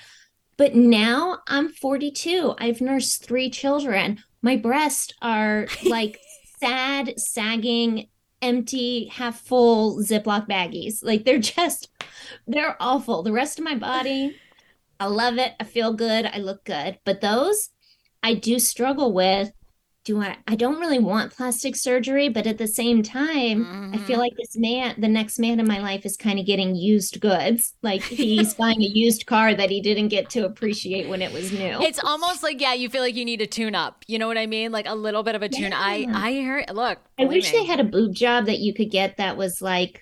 But 0.57 0.75
now 0.75 1.41
I'm 1.47 1.69
42. 1.69 2.55
I've 2.59 2.81
nursed 2.81 3.25
three 3.25 3.51
children. 3.51 4.23
My 4.41 4.57
breasts 4.57 5.13
are 5.21 5.67
like 5.85 6.19
sad, 6.59 7.19
sagging, 7.19 8.09
empty, 8.41 9.07
half 9.07 9.41
full 9.41 9.99
Ziploc 9.99 10.49
baggies. 10.49 11.03
Like 11.03 11.25
they're 11.25 11.39
just, 11.39 11.91
they're 12.47 12.77
awful. 12.81 13.23
The 13.23 13.33
rest 13.33 13.59
of 13.59 13.65
my 13.65 13.75
body, 13.75 14.37
I 15.03 15.07
love 15.07 15.37
it. 15.37 15.53
I 15.59 15.65
feel 15.65 15.93
good. 15.95 16.27
I 16.27 16.39
look 16.39 16.65
good. 16.65 17.01
But 17.05 17.21
those 17.21 17.71
I 18.23 18.35
do 18.35 18.61
struggle 18.61 19.13
with. 19.13 19.51
Do 20.05 20.21
I 20.21 20.37
I 20.47 20.55
don't 20.55 20.79
really 20.79 21.01
want 21.01 21.33
plastic 21.33 21.75
surgery, 21.75 22.29
but 22.29 22.47
at 22.47 22.59
the 22.59 22.69
same 22.69 23.03
time, 23.03 23.65
mm-hmm. 23.65 23.95
I 23.95 23.99
feel 23.99 24.15
mm-hmm. 24.15 24.21
like 24.21 24.33
this 24.37 24.57
man, 24.57 24.95
the 24.99 25.09
next 25.09 25.41
man 25.41 25.59
in 25.59 25.67
my 25.67 25.81
life 25.81 26.07
is 26.07 26.17
kind 26.17 26.39
of 26.39 26.47
getting 26.47 26.77
used 26.77 27.21
goods. 27.21 27.75
Like 27.83 28.03
he's 28.03 28.55
buying 28.63 28.81
a 28.81 28.87
used 28.87 29.27
car 29.27 29.55
that 29.55 29.71
he 29.71 29.81
didn't 29.81 30.09
get 30.09 30.31
to 30.31 30.45
appreciate 30.45 31.09
when 31.09 31.21
it 31.21 31.33
was 31.33 31.53
new. 31.53 31.81
It's 31.83 32.03
almost 32.03 32.45
like 32.45 32.61
yeah, 32.61 32.75
you 32.75 32.89
feel 32.89 33.03
like 33.03 33.17
you 33.17 33.25
need 33.25 33.41
a 33.41 33.47
tune 33.47 33.75
up. 33.75 34.05
You 34.07 34.21
know 34.21 34.29
what 34.29 34.39
I 34.39 34.47
mean? 34.47 34.71
Like 34.71 34.87
a 34.89 34.95
little 34.95 35.25
bit 35.25 35.35
of 35.35 35.43
a 35.43 35.49
tune. 35.49 35.73
Yeah. 35.73 35.81
I 35.81 36.07
I 36.13 36.31
hear 36.31 36.65
look. 36.73 36.99
I 37.19 37.25
wish 37.25 37.53
me. 37.53 37.59
they 37.59 37.65
had 37.65 37.81
a 37.81 37.85
boob 37.85 38.15
job 38.15 38.47
that 38.47 38.59
you 38.59 38.73
could 38.73 38.91
get 38.91 39.17
that 39.17 39.37
was 39.37 39.61
like 39.61 40.01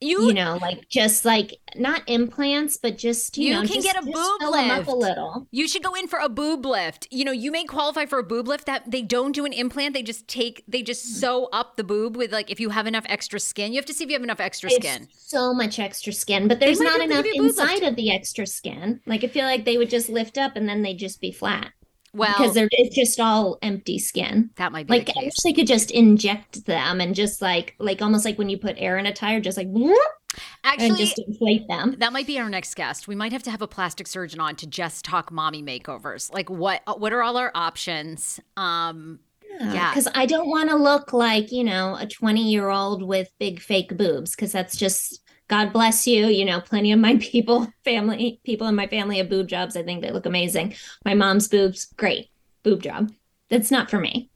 you 0.00 0.26
you 0.26 0.34
know 0.34 0.58
like 0.60 0.88
just 0.88 1.24
like 1.24 1.58
not 1.76 2.02
implants 2.06 2.76
but 2.76 2.98
just 2.98 3.36
you, 3.38 3.48
you 3.48 3.52
know, 3.54 3.60
can 3.60 3.80
just, 3.80 3.86
get 3.86 3.96
a 3.96 4.02
boob 4.02 4.42
lift 4.42 4.88
a 4.88 4.94
little. 4.94 5.46
You 5.50 5.66
should 5.66 5.82
go 5.82 5.94
in 5.94 6.06
for 6.06 6.18
a 6.18 6.28
boob 6.28 6.64
lift. 6.64 7.08
You 7.10 7.24
know 7.24 7.32
you 7.32 7.50
may 7.50 7.64
qualify 7.64 8.06
for 8.06 8.18
a 8.18 8.22
boob 8.22 8.46
lift 8.48 8.66
that 8.66 8.90
they 8.90 9.02
don't 9.02 9.32
do 9.32 9.44
an 9.44 9.52
implant. 9.52 9.94
They 9.94 10.02
just 10.02 10.28
take 10.28 10.62
they 10.68 10.82
just 10.82 11.06
mm. 11.06 11.20
sew 11.20 11.48
up 11.52 11.76
the 11.76 11.84
boob 11.84 12.16
with 12.16 12.32
like 12.32 12.50
if 12.50 12.60
you 12.60 12.70
have 12.70 12.86
enough 12.86 13.04
extra 13.08 13.40
skin. 13.40 13.72
You 13.72 13.78
have 13.78 13.86
to 13.86 13.94
see 13.94 14.04
if 14.04 14.10
you 14.10 14.14
have 14.14 14.22
enough 14.22 14.40
extra 14.40 14.70
it's 14.70 14.76
skin. 14.76 15.08
so 15.12 15.54
much 15.54 15.78
extra 15.78 16.12
skin 16.12 16.48
but 16.48 16.60
there's 16.60 16.80
not 16.80 17.00
enough 17.00 17.26
inside 17.32 17.82
of 17.82 17.96
the 17.96 18.12
extra 18.12 18.46
skin. 18.46 19.00
Like 19.06 19.24
i 19.24 19.28
feel 19.28 19.44
like 19.44 19.64
they 19.64 19.78
would 19.78 19.90
just 19.90 20.08
lift 20.08 20.38
up 20.38 20.56
and 20.56 20.68
then 20.68 20.82
they'd 20.82 20.98
just 20.98 21.20
be 21.20 21.32
flat 21.32 21.72
well, 22.14 22.34
because 22.36 22.54
they're 22.54 22.68
it's 22.70 22.94
just 22.94 23.20
all 23.20 23.58
empty 23.62 23.98
skin. 23.98 24.50
That 24.56 24.72
might 24.72 24.86
be 24.86 24.94
like 24.94 25.10
I 25.16 25.24
wish 25.24 25.34
they 25.42 25.52
could 25.52 25.66
just 25.66 25.90
inject 25.90 26.66
them 26.66 27.00
and 27.00 27.14
just 27.14 27.42
like 27.42 27.74
like 27.78 28.00
almost 28.00 28.24
like 28.24 28.38
when 28.38 28.48
you 28.48 28.58
put 28.58 28.76
air 28.78 28.98
in 28.98 29.06
a 29.06 29.12
tire, 29.12 29.40
just 29.40 29.58
like 29.58 29.68
Actually, 30.64 30.88
and 30.88 30.98
just 30.98 31.18
inflate 31.18 31.68
them. 31.68 31.96
That 31.98 32.12
might 32.12 32.26
be 32.26 32.38
our 32.38 32.48
next 32.48 32.74
guest. 32.74 33.06
We 33.06 33.14
might 33.14 33.32
have 33.32 33.42
to 33.44 33.50
have 33.50 33.62
a 33.62 33.68
plastic 33.68 34.06
surgeon 34.06 34.40
on 34.40 34.56
to 34.56 34.66
just 34.66 35.04
talk 35.04 35.30
mommy 35.30 35.62
makeovers. 35.62 36.32
Like 36.32 36.50
what 36.50 36.82
what 36.98 37.12
are 37.12 37.22
all 37.22 37.36
our 37.36 37.52
options? 37.54 38.40
Um 38.56 39.20
Yeah. 39.60 39.90
Because 39.90 40.08
I 40.14 40.26
don't 40.26 40.48
want 40.48 40.70
to 40.70 40.76
look 40.76 41.12
like, 41.12 41.52
you 41.52 41.64
know, 41.64 41.96
a 41.96 42.06
20 42.06 42.42
year 42.42 42.68
old 42.70 43.02
with 43.02 43.28
big 43.38 43.60
fake 43.60 43.96
boobs, 43.96 44.32
because 44.32 44.52
that's 44.52 44.76
just, 44.76 45.20
God 45.54 45.72
bless 45.72 46.04
you. 46.04 46.26
You 46.26 46.44
know, 46.44 46.60
plenty 46.60 46.90
of 46.90 46.98
my 46.98 47.16
people, 47.20 47.72
family, 47.84 48.40
people 48.42 48.66
in 48.66 48.74
my 48.74 48.88
family 48.88 49.18
have 49.18 49.30
boob 49.30 49.46
jobs. 49.46 49.76
I 49.76 49.84
think 49.84 50.02
they 50.02 50.10
look 50.10 50.26
amazing. 50.26 50.74
My 51.04 51.14
mom's 51.14 51.46
boobs, 51.46 51.86
great 51.96 52.30
boob 52.64 52.82
job. 52.82 53.12
That's 53.50 53.70
not 53.70 53.88
for 53.88 54.00
me. 54.00 54.30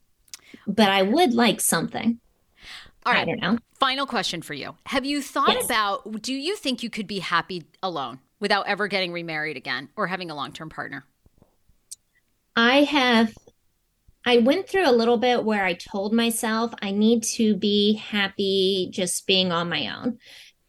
But 0.69 0.91
I 0.91 1.03
would 1.03 1.35
like 1.35 1.61
something. 1.61 2.21
All 3.05 3.13
right. 3.13 3.23
I 3.23 3.25
don't 3.25 3.41
know. 3.41 3.59
Final 3.81 4.07
question 4.07 4.43
for 4.43 4.55
you. 4.55 4.77
Have 4.87 5.05
you 5.05 5.21
thought 5.21 5.55
yes. 5.55 5.65
about 5.65 6.23
do 6.23 6.33
you 6.33 6.55
think 6.55 6.85
you 6.85 6.91
could 6.91 7.09
be 7.09 7.19
happy 7.19 7.65
alone 7.83 8.21
without 8.39 8.69
ever 8.69 8.87
getting 8.87 9.13
remarried 9.13 9.57
again 9.57 9.89
or 9.97 10.07
having 10.07 10.31
a 10.31 10.37
long 10.37 10.53
term 10.53 10.71
partner? 10.71 11.05
I 12.55 12.85
have 12.85 13.35
I 14.25 14.39
went 14.39 14.69
through 14.69 14.89
a 14.89 14.93
little 14.93 15.17
bit 15.17 15.43
where 15.43 15.65
I 15.65 15.73
told 15.73 16.13
myself 16.13 16.73
I 16.83 16.91
need 16.91 17.23
to 17.35 17.57
be 17.57 17.95
happy 17.95 18.89
just 18.93 19.27
being 19.27 19.53
on 19.53 19.69
my 19.69 19.89
own. 19.97 20.19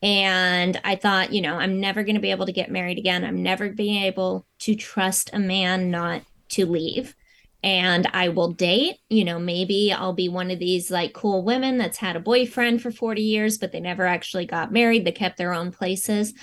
And 0.01 0.79
I 0.83 0.95
thought, 0.95 1.33
you 1.33 1.41
know, 1.41 1.55
I'm 1.55 1.79
never 1.79 2.03
going 2.03 2.15
to 2.15 2.21
be 2.21 2.31
able 2.31 2.45
to 2.45 2.53
get 2.53 2.71
married 2.71 2.97
again. 2.97 3.25
I'm 3.25 3.43
never 3.43 3.69
being 3.69 4.03
able 4.03 4.45
to 4.59 4.75
trust 4.75 5.31
a 5.33 5.39
man 5.39 5.91
not 5.91 6.21
to 6.49 6.65
leave. 6.65 7.15
And 7.61 8.07
I 8.13 8.29
will 8.29 8.53
date, 8.53 8.97
you 9.09 9.25
know, 9.25 9.37
maybe 9.37 9.91
I'll 9.91 10.13
be 10.13 10.29
one 10.29 10.49
of 10.49 10.59
these 10.59 10.89
like 10.89 11.13
cool 11.13 11.43
women 11.43 11.77
that's 11.77 11.97
had 11.97 12.15
a 12.15 12.21
boyfriend 12.21 12.81
for 12.81 12.89
40 12.89 13.21
years, 13.21 13.57
but 13.57 13.73
they 13.73 13.81
never 13.81 14.05
actually 14.05 14.45
got 14.45 14.71
married. 14.71 15.03
They 15.03 15.11
kept 15.11 15.37
their 15.37 15.53
own 15.53 15.71
places. 15.71 16.33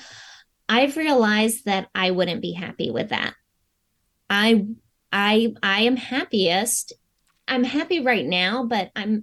I've 0.69 0.97
realized 0.97 1.65
that 1.65 1.89
I 1.95 2.11
wouldn't 2.11 2.43
be 2.43 2.53
happy 2.53 2.91
with 2.91 3.11
that. 3.11 3.35
I 4.29 4.67
I 5.11 5.55
I 5.63 5.83
am 5.83 5.97
happiest. 5.97 6.93
I'm 7.49 7.65
happy 7.65 8.01
right 8.01 8.27
now, 8.27 8.65
but 8.65 8.91
I'm 8.95 9.23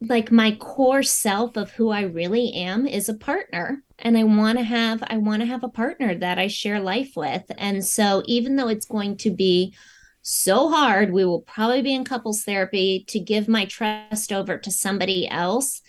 like 0.00 0.32
my 0.32 0.52
core 0.52 1.02
self 1.02 1.56
of 1.56 1.70
who 1.72 1.90
I 1.90 2.02
really 2.02 2.52
am 2.54 2.86
is 2.86 3.08
a 3.08 3.14
partner 3.14 3.82
and 3.98 4.16
I 4.16 4.24
want 4.24 4.58
to 4.58 4.64
have 4.64 5.02
I 5.06 5.18
want 5.18 5.42
to 5.42 5.46
have 5.46 5.62
a 5.62 5.68
partner 5.68 6.14
that 6.14 6.38
I 6.38 6.46
share 6.46 6.80
life 6.80 7.12
with. 7.16 7.44
And 7.58 7.84
so 7.84 8.22
even 8.26 8.56
though 8.56 8.68
it's 8.68 8.86
going 8.86 9.18
to 9.18 9.30
be 9.30 9.74
so 10.22 10.70
hard, 10.70 11.12
we 11.12 11.24
will 11.24 11.42
probably 11.42 11.82
be 11.82 11.94
in 11.94 12.04
couples 12.04 12.44
therapy 12.44 13.04
to 13.08 13.20
give 13.20 13.48
my 13.48 13.66
trust 13.66 14.32
over 14.32 14.58
to 14.58 14.70
somebody 14.70 15.28
else 15.28 15.82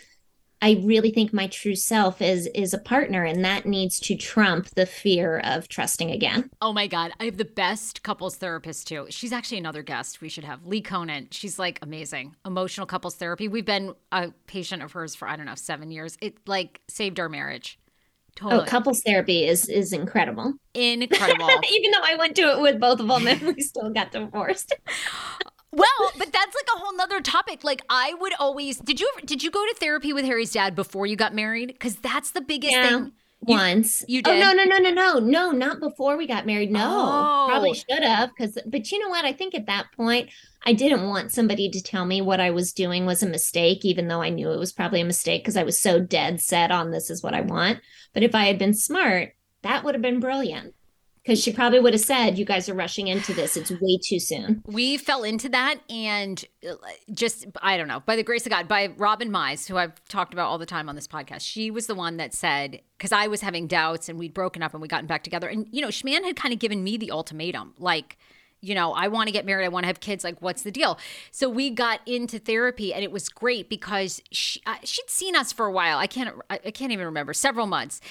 I 0.62 0.80
really 0.84 1.10
think 1.12 1.34
my 1.34 1.48
true 1.48 1.76
self 1.76 2.22
is 2.22 2.48
is 2.54 2.74
a 2.74 2.78
partner 2.78 3.24
and 3.24 3.44
that 3.44 3.66
needs 3.66 4.00
to 4.02 4.16
trump 4.16 4.70
the 4.76 4.86
fear 4.86 5.40
of 5.44 5.68
trusting 5.68 6.12
again. 6.12 6.52
Oh 6.62 6.72
my 6.72 6.86
god, 6.86 7.12
I 7.20 7.26
have 7.26 7.38
the 7.38 7.46
best 7.46 8.04
couples 8.04 8.36
therapist 8.36 8.88
too. 8.88 9.08
She's 9.10 9.34
actually 9.34 9.58
another 9.58 9.82
guest 9.82 10.22
we 10.22 10.30
should 10.30 10.44
have. 10.44 10.66
Lee 10.66 10.82
Conant. 10.82 11.34
She's 11.34 11.58
like 11.58 11.80
amazing. 11.82 12.36
Emotional 12.46 12.86
couples 12.86 13.16
therapy. 13.16 13.48
We've 13.48 13.66
been 13.66 13.96
a 14.12 14.32
patient 14.46 14.84
of 14.84 14.92
hers 14.92 15.16
for 15.16 15.28
I 15.28 15.36
don't 15.36 15.48
know, 15.48 15.56
7 15.56 15.90
years. 15.90 16.18
It 16.22 16.38
like 16.48 16.82
saved 16.88 17.20
our 17.20 17.30
marriage. 17.30 17.80
Oh, 17.82 18.50
totally. 18.50 18.62
Oh, 18.62 18.66
couples 18.66 19.02
therapy 19.02 19.46
is 19.48 19.68
is 19.68 19.94
incredible. 19.94 20.54
Incredible. 20.76 21.50
Even 21.72 21.92
though 21.92 22.04
I 22.04 22.16
went 22.20 22.36
to 22.36 22.44
it 22.44 22.62
with 22.62 22.80
both 22.80 23.00
of 23.00 23.08
them 23.08 23.28
and 23.28 23.42
we 23.42 23.62
still 23.62 23.90
got 23.90 24.12
divorced. 24.12 24.76
well, 25.72 26.12
but 26.18 26.32
that's 26.32 26.56
like 26.56 26.68
a 26.76 26.80
whole 26.80 26.96
nother 26.96 27.22
topic. 27.22 27.64
Like 27.64 27.82
I 27.90 28.14
would 28.20 28.34
always 28.40 28.78
did 28.78 29.00
you 29.00 29.12
ever 29.16 29.26
did 29.26 29.42
you 29.44 29.52
go 29.52 29.66
to 29.66 29.76
therapy 29.80 30.14
with 30.14 30.26
Harry's 30.26 30.52
dad 30.52 30.76
before 30.76 31.06
you 31.06 31.16
got 31.16 31.34
married? 31.34 31.68
Because 31.70 31.96
that's 31.96 32.32
the 32.32 32.42
biggest 32.42 32.74
yeah. 32.74 32.90
thing. 32.90 33.12
You, 33.48 33.56
once 33.56 34.04
you 34.08 34.22
did. 34.22 34.36
Oh 34.36 34.40
no 34.40 34.54
no 34.54 34.66
no 34.66 34.78
no 34.78 34.92
no 34.92 35.20
no 35.20 35.52
not 35.52 35.80
before 35.80 36.16
we 36.16 36.28
got 36.28 36.46
married. 36.46 36.72
No, 36.72 36.80
oh. 36.84 37.46
probably 37.50 37.74
should 37.74 38.04
have 38.04 38.30
because. 38.30 38.58
But 38.68 38.92
you 38.92 39.00
know 39.00 39.10
what? 39.10 39.26
I 39.26 39.34
think 39.34 39.56
at 39.56 39.66
that 39.66 39.88
point 39.96 40.30
I 40.64 40.74
didn't 40.74 41.08
want 41.08 41.32
somebody 41.32 41.70
to 41.70 41.82
tell 41.82 42.06
me 42.06 42.22
what 42.22 42.40
I 42.40 42.52
was 42.52 42.74
doing 42.74 43.06
was 43.06 43.24
a 43.24 43.28
mistake, 43.28 43.84
even 43.84 44.08
though 44.08 44.22
I 44.22 44.30
knew 44.30 44.52
it 44.52 44.60
was 44.60 44.74
probably 44.74 45.02
a 45.02 45.06
mistake 45.06 45.42
because 45.42 45.58
I 45.58 45.64
was 45.64 45.80
so 45.80 46.00
dead 46.00 46.40
set 46.40 46.72
on 46.72 46.92
this 46.92 47.10
is 47.10 47.24
what 47.24 47.34
I 47.34 47.42
want. 47.42 47.80
But 48.14 48.24
if 48.24 48.36
I 48.36 48.46
had 48.46 48.60
been 48.60 48.76
smart, 48.76 49.34
that 49.64 49.84
would 49.84 49.96
have 49.96 50.04
been 50.04 50.20
brilliant 50.20 50.76
because 51.24 51.42
she 51.42 51.54
probably 51.54 51.80
would 51.80 51.94
have 51.94 52.02
said, 52.02 52.38
"You 52.38 52.46
guys 52.46 52.68
are 52.70 52.74
rushing 52.74 53.08
into 53.08 53.34
this. 53.34 53.56
It's 53.56 53.72
way 53.72 54.00
too 54.04 54.20
soon." 54.20 54.64
We 54.66 54.98
fell 54.98 55.24
into 55.24 55.50
that, 55.50 55.80
and 55.90 56.44
uh, 56.68 56.76
just 57.14 57.46
I 57.62 57.78
don't 57.78 57.88
know, 57.88 58.02
by 58.02 58.16
the 58.16 58.24
grace 58.24 58.46
of 58.46 58.52
God, 58.52 58.68
by 58.68 58.88
Robin 58.98 59.30
Mize, 59.30 59.68
who 59.68 59.78
I've 59.78 60.04
talked 60.06 60.34
about 60.34 60.48
all 60.48 60.58
the 60.58 60.66
time 60.66 60.90
on 60.90 60.96
this 60.96 61.08
podcast. 61.08 61.42
She 61.42 61.72
was 61.72 61.88
the 61.88 61.96
one 61.96 62.18
that 62.18 62.34
said 62.34 62.82
because 62.98 63.12
I 63.12 63.28
was 63.28 63.42
having 63.42 63.68
doubts, 63.68 64.10
and 64.10 64.18
we'd 64.18 64.34
broken 64.34 64.64
up, 64.64 64.74
and 64.74 64.82
we 64.82 64.88
gotten 64.88 65.08
back 65.08 65.24
together, 65.24 65.48
and 65.48 65.68
you 65.72 65.82
know, 65.82 65.90
Schman 65.90 66.24
had 66.24 66.36
kind 66.36 66.54
of 66.54 66.60
given 66.60 66.84
me 66.84 66.98
the 66.98 67.12
ultimatum, 67.12 67.74
like. 67.78 68.18
You 68.62 68.76
know, 68.76 68.94
I 68.94 69.08
want 69.08 69.28
to 69.28 69.32
get 69.32 69.46
married. 69.46 69.66
I 69.66 69.70
want 69.70 69.84
to 69.84 69.88
have 69.88 70.00
kids. 70.00 70.24
Like, 70.24 70.42
what's 70.42 70.62
the 70.62 70.72
deal? 70.72 71.00
So 71.32 71.50
we 71.50 71.72
got 71.72 72.00
into 72.06 72.38
therapy, 72.38 72.94
and 72.94 73.04
it 73.04 73.12
was 73.12 73.28
great 73.28 73.70
because 73.70 74.22
she, 74.32 74.62
uh, 74.66 74.76
she'd 74.84 75.10
seen 75.10 75.36
us 75.36 75.52
for 75.52 75.66
a 75.66 75.72
while. 75.72 75.98
I 75.98 76.08
can't, 76.08 76.36
I 76.50 76.58
can't 76.58 76.92
even 76.92 77.06
remember 77.06 77.34
several 77.34 77.66
months, 77.66 78.02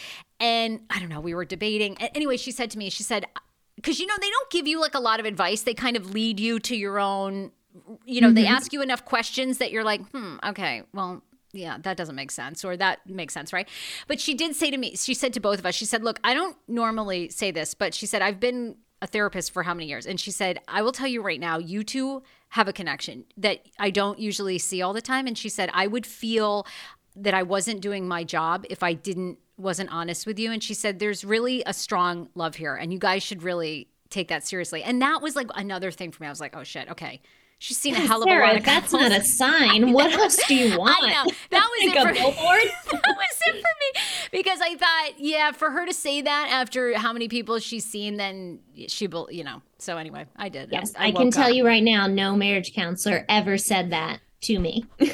and 0.40 0.80
I 0.90 0.98
don't 0.98 1.08
know, 1.08 1.20
we 1.20 1.34
were 1.34 1.44
debating. 1.44 1.96
Anyway, 1.98 2.36
she 2.36 2.50
said 2.50 2.70
to 2.72 2.78
me, 2.78 2.90
she 2.90 3.02
said, 3.04 3.26
because 3.76 4.00
you 4.00 4.06
know, 4.06 4.14
they 4.20 4.28
don't 4.28 4.50
give 4.50 4.66
you 4.66 4.80
like 4.80 4.94
a 4.94 5.00
lot 5.00 5.20
of 5.20 5.26
advice. 5.26 5.62
They 5.62 5.74
kind 5.74 5.96
of 5.96 6.12
lead 6.12 6.40
you 6.40 6.58
to 6.60 6.76
your 6.76 6.98
own, 6.98 7.52
you 8.04 8.20
know, 8.20 8.28
mm-hmm. 8.28 8.34
they 8.34 8.46
ask 8.46 8.72
you 8.72 8.82
enough 8.82 9.04
questions 9.04 9.58
that 9.58 9.70
you're 9.70 9.84
like, 9.84 10.04
hmm, 10.10 10.36
okay, 10.44 10.82
well, 10.92 11.22
yeah, 11.52 11.78
that 11.82 11.96
doesn't 11.96 12.14
make 12.14 12.30
sense, 12.30 12.64
or 12.64 12.76
that 12.76 13.00
makes 13.08 13.34
sense, 13.34 13.52
right? 13.52 13.68
But 14.06 14.20
she 14.20 14.34
did 14.34 14.54
say 14.54 14.70
to 14.70 14.76
me, 14.76 14.94
she 14.96 15.14
said 15.14 15.32
to 15.34 15.40
both 15.40 15.58
of 15.58 15.66
us, 15.66 15.74
she 15.74 15.84
said, 15.84 16.04
Look, 16.04 16.20
I 16.22 16.32
don't 16.34 16.56
normally 16.68 17.28
say 17.28 17.50
this, 17.50 17.74
but 17.74 17.94
she 17.94 18.06
said, 18.06 18.22
I've 18.22 18.38
been 18.38 18.76
a 19.02 19.06
therapist 19.06 19.52
for 19.52 19.62
how 19.62 19.74
many 19.74 19.86
years? 19.86 20.06
And 20.06 20.20
she 20.20 20.30
said, 20.30 20.60
I 20.68 20.82
will 20.82 20.92
tell 20.92 21.06
you 21.06 21.22
right 21.22 21.40
now, 21.40 21.58
you 21.58 21.84
two 21.84 22.22
have 22.50 22.68
a 22.68 22.72
connection 22.72 23.24
that 23.36 23.60
I 23.78 23.90
don't 23.90 24.18
usually 24.18 24.58
see 24.58 24.82
all 24.82 24.92
the 24.92 25.00
time. 25.00 25.26
And 25.26 25.36
she 25.36 25.48
said, 25.48 25.70
I 25.72 25.86
would 25.86 26.06
feel 26.06 26.66
that 27.16 27.34
I 27.34 27.42
wasn't 27.42 27.80
doing 27.80 28.06
my 28.06 28.24
job 28.24 28.64
if 28.70 28.82
I 28.82 28.92
didn't 28.92 29.38
wasn't 29.56 29.92
honest 29.92 30.26
with 30.26 30.38
you 30.38 30.50
and 30.50 30.62
she 30.62 30.72
said 30.72 30.98
there's 30.98 31.22
really 31.22 31.62
a 31.66 31.74
strong 31.74 32.30
love 32.34 32.54
here 32.54 32.74
and 32.74 32.94
you 32.94 32.98
guys 32.98 33.22
should 33.22 33.42
really 33.42 33.88
take 34.08 34.28
that 34.28 34.42
seriously 34.46 34.82
and 34.82 35.02
that 35.02 35.20
was 35.20 35.36
like 35.36 35.48
another 35.54 35.90
thing 35.90 36.10
for 36.10 36.22
me 36.22 36.26
i 36.26 36.30
was 36.30 36.40
like 36.40 36.56
oh 36.56 36.64
shit 36.64 36.90
okay 36.90 37.20
She's 37.62 37.76
seen 37.76 37.94
a 37.94 37.98
hell 38.00 38.22
of 38.22 38.26
Sarah, 38.26 38.42
a 38.42 38.48
lot 38.48 38.56
of 38.56 38.64
That's 38.64 38.90
not 38.90 39.12
a 39.12 39.22
sign. 39.22 39.92
What 40.00 40.10
else 40.12 40.38
do 40.48 40.54
you 40.54 40.78
want? 40.78 40.96
I 40.98 41.10
know. 41.10 41.30
That 41.50 41.68
was 41.70 41.94
like 41.94 41.96
it 41.96 42.08
for 42.08 42.14
billboard? 42.14 42.62
that 42.90 43.16
was 43.18 43.38
it 43.46 43.52
for 43.52 43.58
me. 43.58 44.00
Because 44.32 44.60
I 44.62 44.76
thought, 44.76 45.10
yeah, 45.18 45.52
for 45.52 45.70
her 45.70 45.84
to 45.84 45.92
say 45.92 46.22
that 46.22 46.48
after 46.50 46.96
how 46.96 47.12
many 47.12 47.28
people 47.28 47.58
she's 47.58 47.84
seen, 47.84 48.16
then 48.16 48.60
she 48.88 49.06
will, 49.06 49.28
you 49.30 49.44
know. 49.44 49.60
So 49.76 49.98
anyway, 49.98 50.24
I 50.36 50.48
did. 50.48 50.70
Yes, 50.72 50.94
I, 50.96 51.04
I, 51.04 51.08
I 51.08 51.12
can 51.12 51.30
tell 51.30 51.50
up. 51.50 51.54
you 51.54 51.66
right 51.66 51.82
now, 51.82 52.06
no 52.06 52.34
marriage 52.34 52.72
counselor 52.72 53.26
ever 53.28 53.58
said 53.58 53.90
that 53.90 54.20
to 54.42 54.58
me. 54.58 54.86
well, 54.98 55.12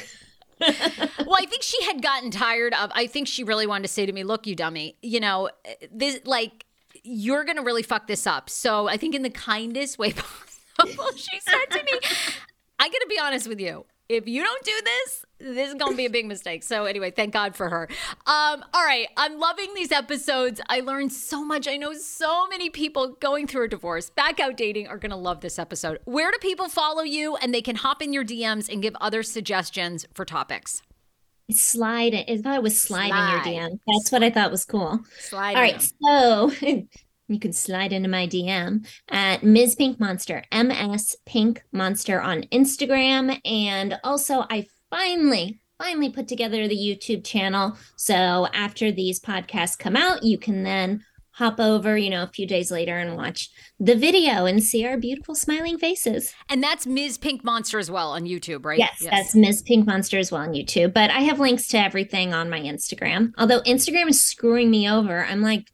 I 1.36 1.46
think 1.46 1.64
she 1.64 1.82
had 1.82 2.00
gotten 2.00 2.30
tired 2.30 2.74
of. 2.74 2.92
I 2.94 3.08
think 3.08 3.26
she 3.26 3.42
really 3.42 3.66
wanted 3.66 3.88
to 3.88 3.92
say 3.92 4.06
to 4.06 4.12
me, 4.12 4.22
"Look, 4.22 4.46
you 4.46 4.54
dummy, 4.54 4.96
you 5.02 5.18
know, 5.18 5.50
this 5.90 6.20
like 6.24 6.64
you're 7.02 7.42
gonna 7.44 7.62
really 7.62 7.82
fuck 7.82 8.06
this 8.06 8.24
up." 8.24 8.48
So 8.48 8.86
I 8.86 8.96
think 8.96 9.16
in 9.16 9.22
the 9.22 9.30
kindest 9.30 9.98
way 9.98 10.12
possible, 10.12 10.46
she 11.16 11.40
said 11.40 11.70
to 11.70 11.82
me, 11.82 11.98
"I 12.78 12.88
gotta 12.88 13.06
be 13.08 13.18
honest 13.18 13.48
with 13.48 13.60
you 13.60 13.84
if 14.08 14.28
you 14.28 14.42
don't 14.42 14.64
do 14.64 14.72
this, 14.84 15.24
this 15.38 15.68
is 15.72 15.74
to 15.74 15.96
be 15.96 16.06
a 16.06 16.10
big 16.10 16.26
mistake. 16.26 16.62
So, 16.62 16.84
anyway, 16.84 17.10
thank 17.10 17.32
God 17.32 17.56
for 17.56 17.68
her. 17.68 17.88
Um, 18.26 18.64
all 18.72 18.84
right. 18.84 19.08
I'm 19.16 19.38
loving 19.38 19.74
these 19.74 19.90
episodes. 19.90 20.60
I 20.68 20.80
learned 20.80 21.12
so 21.12 21.44
much. 21.44 21.66
I 21.66 21.76
know 21.76 21.92
so 21.92 22.46
many 22.48 22.70
people 22.70 23.16
going 23.20 23.46
through 23.46 23.64
a 23.64 23.68
divorce, 23.68 24.10
back 24.10 24.38
out 24.38 24.56
dating, 24.56 24.86
are 24.86 24.98
to 25.10 25.16
love 25.16 25.40
this 25.40 25.58
episode. 25.58 25.98
Where 26.04 26.30
do 26.30 26.38
people 26.40 26.68
follow 26.68 27.02
you 27.02 27.36
and 27.36 27.52
they 27.52 27.62
can 27.62 27.76
hop 27.76 28.00
in 28.00 28.12
your 28.12 28.24
DMs 28.24 28.72
and 28.72 28.80
give 28.80 28.94
other 29.00 29.22
suggestions 29.22 30.06
for 30.14 30.24
topics? 30.24 30.82
Slide 31.50 32.14
it. 32.14 32.28
I 32.28 32.38
thought 32.38 32.56
it 32.56 32.62
was 32.62 32.80
slide, 32.80 33.08
slide. 33.08 33.46
in 33.46 33.52
your 33.52 33.68
DM. 33.70 33.78
That's 33.86 34.10
what 34.10 34.22
I 34.22 34.30
thought 34.30 34.50
was 34.50 34.64
cool. 34.64 35.00
Slide. 35.18 35.56
All 35.56 35.62
right. 35.62 35.92
So 36.02 36.52
you 37.28 37.40
can 37.40 37.52
slide 37.52 37.92
into 37.92 38.08
my 38.08 38.26
DM 38.26 38.86
at 39.10 39.42
Ms. 39.42 39.74
Pink 39.74 39.98
Monster, 39.98 40.44
MS 40.52 41.16
Pink 41.26 41.62
Monster 41.72 42.20
on 42.20 42.42
Instagram. 42.52 43.40
And 43.44 43.98
also, 44.04 44.44
I 44.50 44.66
finally, 44.90 45.60
finally 45.78 46.10
put 46.10 46.28
together 46.28 46.68
the 46.68 46.76
YouTube 46.76 47.24
channel. 47.24 47.76
So 47.96 48.46
after 48.54 48.92
these 48.92 49.20
podcasts 49.20 49.78
come 49.78 49.96
out, 49.96 50.22
you 50.22 50.38
can 50.38 50.62
then 50.62 51.04
hop 51.32 51.60
over, 51.60 51.98
you 51.98 52.08
know, 52.08 52.22
a 52.22 52.28
few 52.28 52.46
days 52.46 52.70
later 52.70 52.96
and 52.96 53.14
watch 53.14 53.50
the 53.78 53.94
video 53.94 54.46
and 54.46 54.62
see 54.62 54.86
our 54.86 54.96
beautiful 54.96 55.34
smiling 55.34 55.76
faces. 55.76 56.32
And 56.48 56.62
that's 56.62 56.86
Ms. 56.86 57.18
Pink 57.18 57.44
Monster 57.44 57.78
as 57.78 57.90
well 57.90 58.12
on 58.12 58.24
YouTube, 58.24 58.64
right? 58.64 58.78
Yes, 58.78 58.96
yes, 59.00 59.10
that's 59.10 59.34
Ms. 59.34 59.60
Pink 59.62 59.86
Monster 59.86 60.18
as 60.18 60.32
well 60.32 60.40
on 60.40 60.54
YouTube. 60.54 60.94
But 60.94 61.10
I 61.10 61.20
have 61.20 61.38
links 61.38 61.68
to 61.68 61.78
everything 61.78 62.32
on 62.32 62.48
my 62.48 62.60
Instagram. 62.60 63.32
Although 63.36 63.60
Instagram 63.62 64.08
is 64.08 64.22
screwing 64.22 64.70
me 64.70 64.88
over. 64.88 65.26
I'm 65.26 65.42
like 65.42 65.70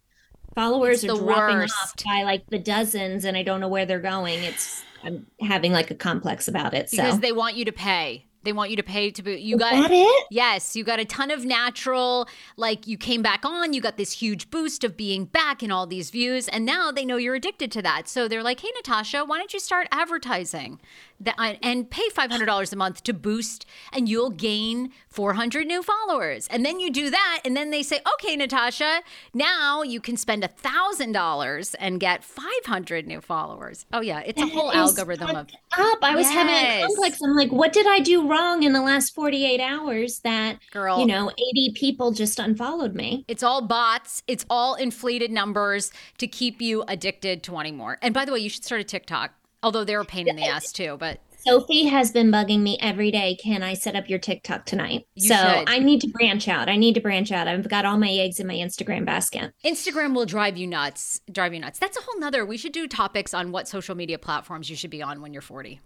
followers 0.54 1.04
are 1.04 1.08
dropping 1.08 1.56
worst. 1.56 1.74
off 1.82 1.94
by 2.04 2.22
like 2.22 2.46
the 2.48 2.58
dozens 2.58 3.24
and 3.24 3.36
I 3.36 3.42
don't 3.42 3.60
know 3.60 3.68
where 3.68 3.86
they're 3.86 4.00
going. 4.00 4.42
It's 4.42 4.82
I'm 5.04 5.26
having 5.40 5.72
like 5.72 5.90
a 5.90 5.94
complex 5.94 6.48
about 6.48 6.74
it. 6.74 6.90
So. 6.90 6.98
Because 6.98 7.20
they 7.20 7.32
want 7.32 7.56
you 7.56 7.64
to 7.64 7.72
pay. 7.72 8.26
They 8.44 8.52
want 8.52 8.70
you 8.70 8.76
to 8.76 8.82
pay 8.82 9.10
to 9.10 9.22
be. 9.22 9.34
You 9.40 9.56
Is 9.56 9.60
got 9.60 9.90
it? 9.90 10.26
Yes, 10.30 10.74
you 10.76 10.84
got 10.84 10.98
a 11.00 11.04
ton 11.04 11.30
of 11.30 11.44
natural, 11.44 12.28
like 12.56 12.86
you 12.86 12.96
came 12.96 13.22
back 13.22 13.44
on, 13.44 13.72
you 13.72 13.80
got 13.80 13.96
this 13.96 14.12
huge 14.12 14.50
boost 14.50 14.82
of 14.84 14.96
being 14.96 15.24
back 15.26 15.62
and 15.62 15.72
all 15.72 15.86
these 15.86 16.10
views, 16.10 16.48
and 16.48 16.64
now 16.64 16.90
they 16.90 17.04
know 17.04 17.16
you're 17.16 17.34
addicted 17.34 17.70
to 17.72 17.82
that. 17.82 18.08
So 18.08 18.28
they're 18.28 18.42
like, 18.42 18.60
hey, 18.60 18.70
Natasha, 18.76 19.24
why 19.24 19.38
don't 19.38 19.52
you 19.52 19.60
start 19.60 19.88
advertising 19.92 20.80
that, 21.20 21.34
uh, 21.38 21.54
and 21.62 21.88
pay 21.90 22.08
$500 22.08 22.72
a 22.72 22.76
month 22.76 23.02
to 23.04 23.12
boost, 23.14 23.66
and 23.92 24.08
you'll 24.08 24.30
gain 24.30 24.90
400 25.08 25.66
new 25.66 25.82
followers. 25.82 26.48
And 26.48 26.64
then 26.64 26.80
you 26.80 26.90
do 26.90 27.10
that, 27.10 27.40
and 27.44 27.56
then 27.56 27.70
they 27.70 27.82
say, 27.82 28.00
okay, 28.14 28.34
Natasha, 28.36 29.02
now 29.34 29.82
you 29.82 30.00
can 30.00 30.16
spend 30.16 30.42
$1,000 30.42 31.74
and 31.78 32.00
get 32.00 32.24
500 32.24 33.06
new 33.06 33.20
followers. 33.20 33.86
Oh, 33.92 34.00
yeah, 34.00 34.22
it's 34.24 34.42
a 34.42 34.46
whole 34.46 34.72
algorithm 34.72 35.36
of. 35.36 35.48
up. 35.78 35.98
I 36.02 36.16
was 36.16 36.28
having 36.28 36.54
a 36.54 36.58
Yes. 36.58 36.86
complex. 36.86 37.18
I'm 37.22 37.34
like, 37.34 37.50
what 37.52 37.72
did 37.72 37.86
I 37.86 38.00
do 38.00 38.28
wrong 38.32 38.62
in 38.62 38.72
the 38.72 38.80
last 38.80 39.14
48 39.14 39.60
hours 39.60 40.20
that, 40.20 40.58
Girl. 40.70 40.98
you 40.98 41.06
know, 41.06 41.30
80 41.30 41.72
people 41.74 42.12
just 42.12 42.38
unfollowed 42.38 42.94
me? 42.94 43.24
It's 43.28 43.42
all 43.42 43.60
bots. 43.60 44.22
It's 44.26 44.46
all 44.48 44.74
inflated 44.74 45.30
numbers 45.30 45.92
to 46.18 46.26
keep 46.26 46.62
you 46.62 46.82
addicted 46.88 47.42
to 47.44 47.52
wanting 47.52 47.76
more. 47.76 47.98
And 48.00 48.14
by 48.14 48.24
the 48.24 48.32
way, 48.32 48.38
you 48.38 48.48
should 48.48 48.64
start 48.64 48.80
a 48.80 48.84
TikTok, 48.84 49.32
although 49.62 49.84
they're 49.84 50.00
a 50.00 50.04
pain 50.04 50.28
in 50.28 50.36
the 50.36 50.46
ass 50.46 50.72
too. 50.80 50.96
But 50.98 51.20
Sophie 51.44 51.86
has 51.86 52.12
been 52.12 52.30
bugging 52.30 52.60
me 52.60 52.78
every 52.80 53.10
day. 53.10 53.36
Can 53.42 53.62
I 53.62 53.74
set 53.74 53.96
up 53.96 54.08
your 54.08 54.20
TikTok 54.20 54.64
tonight? 54.64 55.06
You 55.14 55.28
so 55.28 55.34
should. 55.34 55.68
I 55.68 55.80
need 55.80 56.00
to 56.02 56.08
branch 56.08 56.46
out. 56.48 56.68
I 56.68 56.76
need 56.76 56.94
to 56.94 57.00
branch 57.00 57.32
out. 57.32 57.48
I've 57.48 57.68
got 57.68 57.84
all 57.84 57.98
my 57.98 58.10
eggs 58.10 58.38
in 58.38 58.46
my 58.46 58.54
Instagram 58.54 59.04
basket. 59.04 59.52
Instagram 59.64 60.14
will 60.14 60.26
drive 60.26 60.56
you 60.56 60.68
nuts. 60.68 61.20
Drive 61.30 61.52
you 61.52 61.60
nuts. 61.60 61.80
That's 61.80 61.98
a 61.98 62.00
whole 62.00 62.18
nother. 62.20 62.46
We 62.46 62.56
should 62.56 62.72
do 62.72 62.86
topics 62.86 63.34
on 63.34 63.50
what 63.50 63.66
social 63.66 63.96
media 63.96 64.18
platforms 64.18 64.70
you 64.70 64.76
should 64.76 64.90
be 64.90 65.02
on 65.02 65.20
when 65.20 65.32
you're 65.32 65.42
40. 65.42 65.80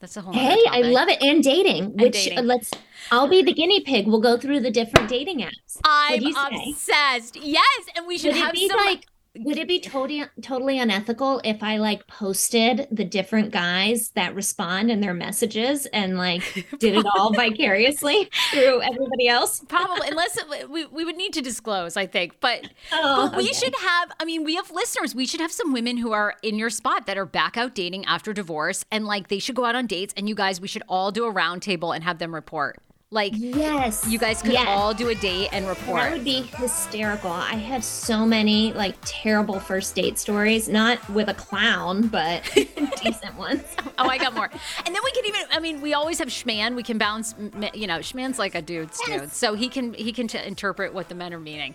That's 0.00 0.16
a 0.16 0.22
whole. 0.22 0.32
Hey, 0.32 0.58
I 0.68 0.80
love 0.80 1.08
it. 1.08 1.20
And 1.22 1.42
dating, 1.44 1.92
which 1.96 2.12
dating. 2.14 2.38
uh, 2.38 2.42
let's, 2.42 2.70
I'll 3.10 3.28
be 3.28 3.42
the 3.42 3.52
guinea 3.52 3.80
pig. 3.80 4.06
We'll 4.06 4.20
go 4.22 4.38
through 4.38 4.60
the 4.60 4.70
different 4.70 5.10
dating 5.10 5.40
apps. 5.40 5.78
I'm 5.84 6.18
do 6.18 6.26
you 6.28 6.32
say? 6.32 6.70
obsessed. 6.70 7.36
Yes, 7.36 7.84
and 7.94 8.06
we 8.06 8.16
should 8.16 8.28
Would 8.32 8.38
it 8.38 8.44
have 8.44 8.54
be 8.54 8.68
some. 8.68 8.78
like, 8.78 9.06
would 9.36 9.58
it 9.58 9.68
be 9.68 9.78
totally 9.80 10.24
totally 10.42 10.78
unethical 10.80 11.40
if 11.44 11.62
I 11.62 11.76
like 11.76 12.06
posted 12.08 12.88
the 12.90 13.04
different 13.04 13.52
guys 13.52 14.10
that 14.10 14.34
respond 14.34 14.90
in 14.90 15.00
their 15.00 15.14
messages 15.14 15.86
and 15.86 16.18
like 16.18 16.66
did 16.78 16.96
it 16.96 17.06
all 17.14 17.32
vicariously 17.32 18.28
through 18.50 18.82
everybody 18.82 19.28
else? 19.28 19.62
Probably, 19.68 20.08
unless 20.08 20.36
it, 20.36 20.68
we, 20.68 20.86
we 20.86 21.04
would 21.04 21.16
need 21.16 21.32
to 21.34 21.42
disclose, 21.42 21.96
I 21.96 22.06
think. 22.06 22.40
But 22.40 22.70
Oh, 22.92 23.28
but 23.30 23.36
we 23.38 23.44
okay. 23.44 23.52
should 23.52 23.74
have. 23.76 24.10
I 24.18 24.24
mean, 24.24 24.42
we 24.44 24.56
have 24.56 24.70
listeners. 24.72 25.14
We 25.14 25.26
should 25.26 25.40
have 25.40 25.52
some 25.52 25.72
women 25.72 25.96
who 25.96 26.10
are 26.12 26.34
in 26.42 26.56
your 26.56 26.70
spot 26.70 27.06
that 27.06 27.16
are 27.16 27.26
back 27.26 27.56
out 27.56 27.74
dating 27.74 28.06
after 28.06 28.32
divorce, 28.32 28.84
and 28.90 29.06
like 29.06 29.28
they 29.28 29.38
should 29.38 29.54
go 29.54 29.64
out 29.64 29.76
on 29.76 29.86
dates. 29.86 30.12
And 30.16 30.28
you 30.28 30.34
guys, 30.34 30.60
we 30.60 30.66
should 30.68 30.82
all 30.88 31.12
do 31.12 31.24
a 31.26 31.32
roundtable 31.32 31.94
and 31.94 32.02
have 32.02 32.18
them 32.18 32.34
report. 32.34 32.78
Like 33.12 33.32
Yes. 33.34 34.06
you 34.06 34.20
guys 34.20 34.40
could 34.40 34.52
yes. 34.52 34.66
all 34.68 34.94
do 34.94 35.08
a 35.08 35.16
date 35.16 35.48
and 35.50 35.66
report. 35.66 36.00
That 36.02 36.12
would 36.12 36.22
be 36.22 36.42
hysterical. 36.42 37.32
I 37.32 37.54
have 37.56 37.82
so 37.82 38.24
many 38.24 38.72
like 38.72 38.94
terrible 39.02 39.58
first 39.58 39.96
date 39.96 40.16
stories, 40.16 40.68
not 40.68 41.10
with 41.10 41.28
a 41.28 41.34
clown, 41.34 42.06
but 42.06 42.44
decent 43.02 43.36
ones. 43.36 43.64
oh, 43.98 44.08
I 44.08 44.16
got 44.16 44.32
more. 44.32 44.48
And 44.86 44.94
then 44.94 45.02
we 45.02 45.10
can 45.10 45.26
even. 45.26 45.40
I 45.50 45.58
mean, 45.58 45.80
we 45.80 45.92
always 45.92 46.20
have 46.20 46.28
Schman. 46.28 46.76
We 46.76 46.84
can 46.84 46.98
bounce. 46.98 47.34
You 47.74 47.88
know, 47.88 47.98
Schman's 47.98 48.38
like 48.38 48.54
a 48.54 48.62
dude's 48.62 49.00
Yes. 49.08 49.20
dude, 49.20 49.32
so 49.32 49.54
he 49.54 49.68
can 49.68 49.92
he 49.94 50.12
can 50.12 50.28
t- 50.28 50.38
interpret 50.38 50.94
what 50.94 51.08
the 51.08 51.16
men 51.16 51.34
are 51.34 51.40
meaning. 51.40 51.74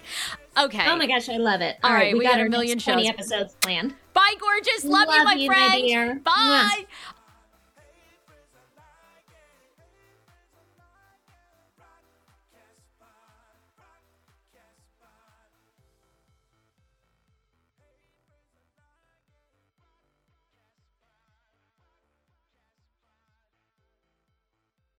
Okay. 0.57 0.86
Oh 0.88 0.95
my 0.95 1.05
gosh, 1.05 1.27
I 1.27 1.36
love 1.36 1.59
it. 1.59 1.75
All 1.83 1.91
right, 1.91 2.17
we 2.17 2.23
got 2.23 2.38
a 2.39 2.43
our 2.43 2.49
million 2.49 2.79
shows. 2.79 2.93
20 2.93 3.09
episodes 3.09 3.57
planned. 3.59 3.93
Bye, 4.13 4.36
gorgeous. 4.39 4.86
Love, 4.86 5.09
you, 5.13 5.23
my 5.25 5.33
you, 5.33 5.49
my 5.49 5.53
friend. 5.53 5.83
dear. 5.86 6.15
Bye. 6.23 6.86